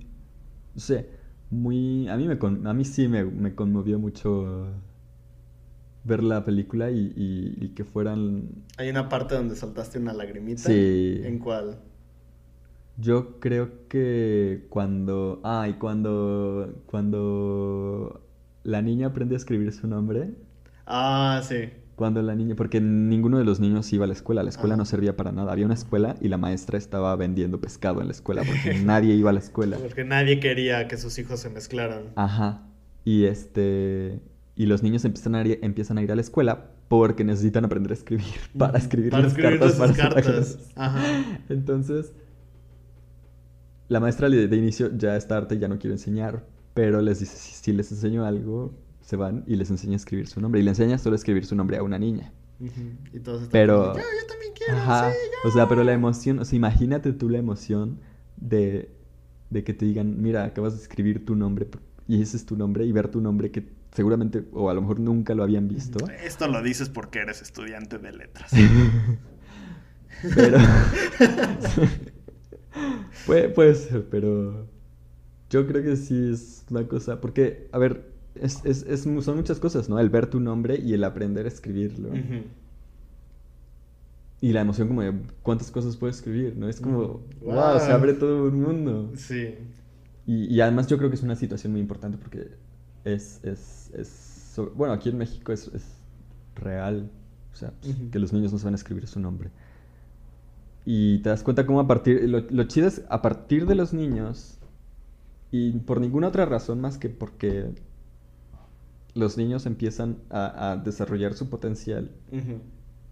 [0.74, 1.08] no sé,
[1.50, 2.08] muy...
[2.08, 2.38] A mí, me
[2.68, 4.66] a mí sí me, me conmovió mucho
[6.04, 8.48] ver la película y, y, que fueran...
[8.76, 10.62] Hay una parte donde soltaste una lagrimita.
[10.62, 11.20] Sí.
[11.22, 11.78] ¿En cuál?
[12.96, 15.40] Yo creo que cuando.
[15.44, 16.82] Ah, y cuando.
[16.86, 18.26] Cuando
[18.64, 20.34] la niña aprende a escribir su nombre.
[20.86, 21.72] Ah, sí.
[21.96, 22.54] Cuando la niña.
[22.54, 24.42] Porque ninguno de los niños iba a la escuela.
[24.42, 25.52] La escuela no servía para nada.
[25.52, 29.30] Había una escuela y la maestra estaba vendiendo pescado en la escuela porque nadie iba
[29.30, 29.76] a la escuela.
[29.78, 32.12] Porque nadie quería que sus hijos se mezclaran.
[32.16, 32.66] Ajá.
[33.04, 34.20] Y este.
[34.54, 37.90] Y los niños empiezan a ir, empiezan a ir a la escuela porque necesitan aprender
[37.92, 38.26] a escribir
[38.58, 39.78] para escribir para las escribir cartas.
[39.78, 40.58] Para cartas.
[40.76, 41.02] Ajá.
[41.48, 42.12] Entonces
[43.92, 47.36] la maestra de inicio ya está harta y ya no quiere enseñar, pero les dice,
[47.36, 48.72] si, les enseño algo,
[49.02, 50.60] se van y les enseña a escribir su nombre.
[50.60, 52.32] Y le enseña solo a escribir su nombre a una niña.
[53.12, 54.74] Y todos pero, yo, también quiero.
[54.74, 55.12] Ajá,
[55.44, 57.98] o sea, pero la emoción, o sea, imagínate tú la emoción
[58.36, 58.94] de,
[59.50, 61.68] de que te digan, mira, acabas de escribir tu nombre
[62.06, 65.00] y ese es tu nombre y ver tu nombre que seguramente o a lo mejor
[65.00, 66.06] nunca lo habían visto.
[66.24, 68.52] Esto lo dices porque eres estudiante de letras.
[70.34, 70.58] pero
[73.26, 74.68] puede, puede ser, pero
[75.50, 79.58] yo creo que sí es una cosa, porque, a ver, es, es, es, son muchas
[79.58, 79.98] cosas, ¿no?
[79.98, 82.10] El ver tu nombre y el aprender a escribirlo.
[84.40, 85.12] Y la emoción como de
[85.42, 86.68] cuántas cosas puedes escribir, ¿no?
[86.68, 89.12] Es como, wow, se abre todo un mundo.
[89.14, 89.54] Sí.
[90.26, 92.48] Y, y, además yo creo que es una situación muy importante porque
[93.04, 95.84] es, es, es bueno, aquí en México es, es
[96.54, 97.10] real,
[97.52, 97.72] o sea,
[98.10, 99.50] que los niños no saben escribir su nombre.
[100.84, 103.92] Y te das cuenta cómo a partir, lo, lo chido es a partir de los
[103.92, 104.58] niños,
[105.50, 107.70] y por ninguna otra razón más que porque
[109.14, 112.10] los niños empiezan a, desarrollar su potencial,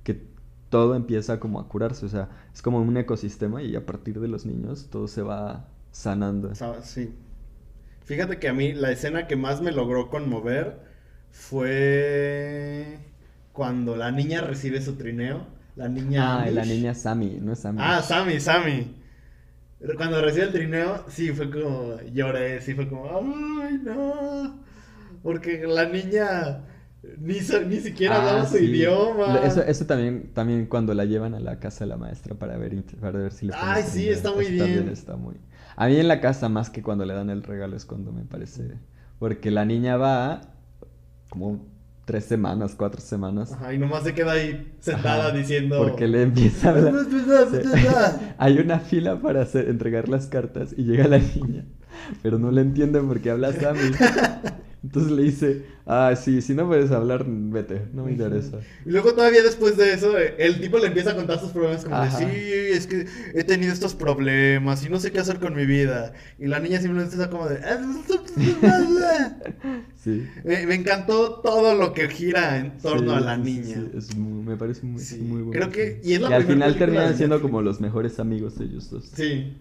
[0.04, 0.22] que
[0.68, 4.28] todo empieza como a curarse, o sea, es como un ecosistema y a partir de
[4.28, 6.52] los niños todo se va sanando.
[6.82, 7.14] Sí.
[8.04, 10.80] Fíjate que a mí la escena que más me logró conmover
[11.30, 12.98] fue
[13.52, 15.46] cuando la niña recibe su trineo
[15.76, 16.42] la niña.
[16.42, 17.78] Ah, la niña Sammy, no es Sammy.
[17.80, 18.96] Ah, Sammy, Sammy.
[19.96, 21.98] Cuando recibe el trineo, sí fue como.
[22.12, 23.06] Lloré, sí fue como.
[23.06, 24.60] ¡Ay, no!
[25.22, 26.64] Porque la niña.
[27.18, 27.34] Ni,
[27.66, 29.40] ni siquiera ah, hablaba su idioma.
[29.44, 32.82] Eso, eso también, también cuando la llevan a la casa de la maestra para ver,
[33.00, 34.88] para ver si le Ay, sí, está muy bien.
[34.90, 35.36] está muy...
[35.76, 38.24] A mí en la casa, más que cuando le dan el regalo, es cuando me
[38.24, 38.76] parece.
[39.18, 40.42] Porque la niña va
[41.30, 41.64] como
[42.04, 43.52] tres semanas, cuatro semanas.
[43.52, 45.78] Ajá, y nomás se queda ahí sentada diciendo.
[45.78, 46.94] Porque le empieza a hablar.
[48.38, 51.64] Hay una fila para hacer, entregar las cartas y llega la niña,
[52.22, 53.92] pero no le entienden porque habla Sammy.
[54.82, 58.60] Entonces le dice, ah, sí, si no puedes hablar, vete, no me interesa.
[58.86, 61.84] Y luego todavía después de eso, eh, el tipo le empieza a contar sus problemas
[61.84, 65.54] como de, sí, es que he tenido estos problemas y no sé qué hacer con
[65.54, 66.14] mi vida.
[66.38, 67.60] Y la niña simplemente está como de...
[69.96, 70.26] sí.
[70.44, 73.74] me, encantó todo lo que gira en torno a la niña.
[73.74, 75.50] Sí, es me parece muy, muy bueno.
[75.50, 76.00] Creo que...
[76.02, 79.10] Y, es la al final terminan siendo como los mejores amigos ellos dos.
[79.14, 79.58] Sí.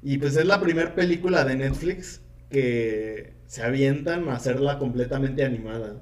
[0.00, 2.20] Y pues es la primera película de Netflix
[2.50, 5.96] que se avientan a hacerla completamente animada.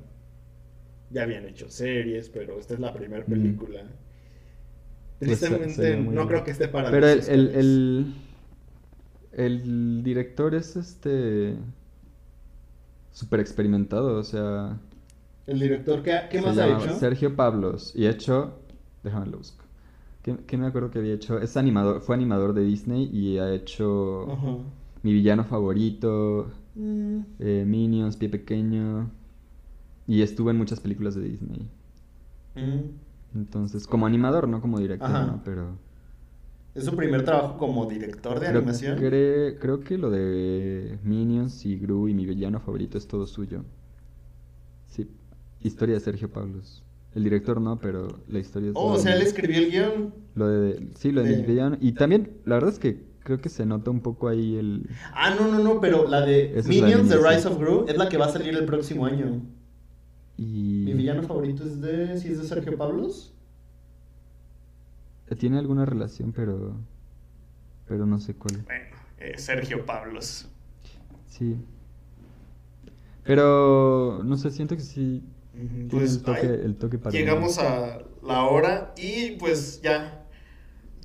[1.11, 3.83] Ya habían hecho series, pero esta es la primera película.
[5.21, 8.15] Pues Tristemente, no creo que esté para Pero el, el,
[9.33, 11.55] el, director es este.
[13.13, 14.79] Súper experimentado, o sea.
[15.47, 16.99] ¿El director qué, qué más ha hecho?
[16.99, 17.93] Sergio Pablos.
[17.95, 18.59] Y ha hecho.
[19.05, 19.65] Déjame lo busco.
[20.23, 21.39] ¿Qué, me acuerdo que había hecho?
[21.39, 24.27] Es animador, fue animador de Disney y ha hecho.
[25.05, 26.51] Mi villano favorito.
[26.77, 27.21] Mm.
[27.41, 29.11] Eh, Minions, Pie Pequeño.
[30.07, 31.69] Y estuvo en muchas películas de Disney.
[32.55, 33.39] Mm.
[33.39, 35.43] Entonces, como animador, no como director, ¿no?
[35.45, 35.79] Pero...
[36.75, 38.99] ¿Es su primer trabajo como director de animación?
[38.99, 43.65] creo que lo de Minions y Gru y mi villano favorito es todo suyo.
[44.87, 45.09] Sí.
[45.63, 46.85] Historia de Sergio Pablos.
[47.15, 48.77] El director no, pero la historia es...
[48.77, 50.15] Oh, o sea, él escribió el guion.
[50.35, 50.91] Lo de...
[50.97, 51.79] Sí, lo de, mi villano.
[51.81, 54.89] Y también, la verdad es que creo que se nota un poco ahí el...
[55.13, 58.17] Ah, no, no, no, pero la de Minions, The Rise of Gru, es la que
[58.17, 59.43] va a salir el próximo año.
[60.37, 60.85] Y...
[60.87, 62.17] Mi villano favorito es de...
[62.19, 63.35] ¿Sí es de Sergio Pablos?
[65.39, 66.77] Tiene alguna relación, pero...
[67.89, 68.63] Pero no sé cuál.
[68.65, 70.49] Bueno, eh, Sergio Pablos.
[71.27, 71.57] Sí.
[73.25, 75.25] Pero, no sé, siento que sí...
[75.91, 80.26] Pues, el toque, el toque para llegamos a la hora y pues ya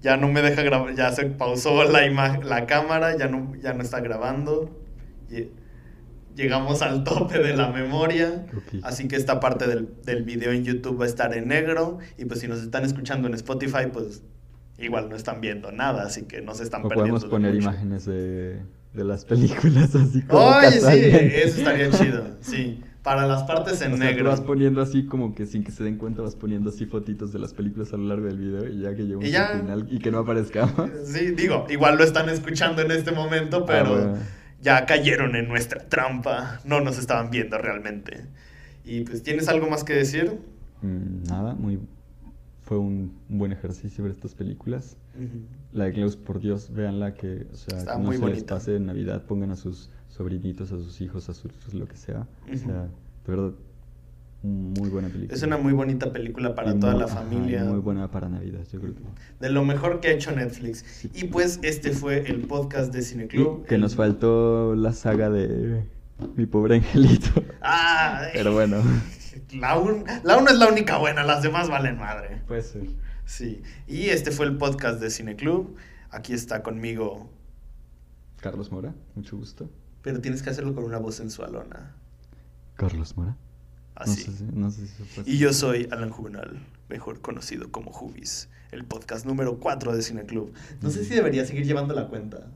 [0.02, 2.08] ya no me deja grabar, ya se pausó la,
[2.44, 4.70] la cámara, ya no, ya no está grabando.
[6.36, 8.46] llegamos al tope de la memoria,
[8.84, 12.26] así que esta parte del, del, video en YouTube va a estar en negro y
[12.26, 14.24] pues si nos están escuchando en Spotify, pues
[14.80, 17.20] igual no están viendo nada, así que no se están perdiendo.
[17.20, 18.60] Podemos poner imágenes de,
[18.94, 20.48] de, las películas así como...
[20.48, 21.10] Oye, sí,
[21.44, 22.82] eso estaría chido, sí.
[23.04, 24.30] Para las partes en negro.
[24.30, 27.40] vas poniendo así como que sin que se den cuenta, vas poniendo así fotitos de
[27.40, 30.12] las películas a lo largo del video y ya que llegamos al final y que
[30.12, 30.70] no aparezca
[31.06, 34.14] Sí, digo, igual lo están escuchando en este momento, ah, pero
[34.62, 36.60] ya cayeron en nuestra trampa.
[36.64, 38.26] No nos estaban viendo realmente.
[38.86, 40.40] Y pues, ¿tienes algo más que decir?
[40.82, 41.80] Mm, nada, muy
[42.72, 44.96] fue un, buen ejercicio ver estas películas.
[45.74, 48.86] La de Klaus, por Dios, véanla que, o sea, Está no se les pase en
[48.86, 52.28] Navidad, pongan a sus sobrinitos, a sus hijos, a sus lo que sea.
[52.52, 53.52] O sea, de verdad,
[54.44, 55.36] muy buena película.
[55.36, 57.64] Es una muy bonita película para toda la familia.
[57.64, 59.02] muy buena para Navidad, yo creo que.
[59.40, 61.10] De lo mejor que ha hecho Netflix.
[61.14, 63.66] Y pues este fue el podcast de Cineclub.
[63.66, 65.86] Que nos faltó la saga de
[66.36, 67.44] Mi pobre angelito.
[67.62, 68.78] Ah, pero bueno.
[69.54, 72.42] La 1 la es la única buena, las demás valen madre.
[72.48, 72.88] Puede ser.
[73.26, 73.62] Sí.
[73.88, 75.76] Y este fue el podcast de Cineclub.
[76.10, 77.30] Aquí está conmigo.
[78.42, 79.70] Carlos Mora, mucho gusto.
[80.02, 81.96] Pero tienes que hacerlo con una voz sensualona.
[82.76, 83.38] Carlos Mora.
[83.96, 84.26] Así.
[84.54, 84.88] No sé,
[85.26, 90.54] y yo soy Alan Juvenal, mejor conocido como Jubis, el podcast número 4 de Cineclub.
[90.82, 92.48] No sé si debería seguir llevando la cuenta.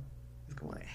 [0.50, 0.86] Es como de...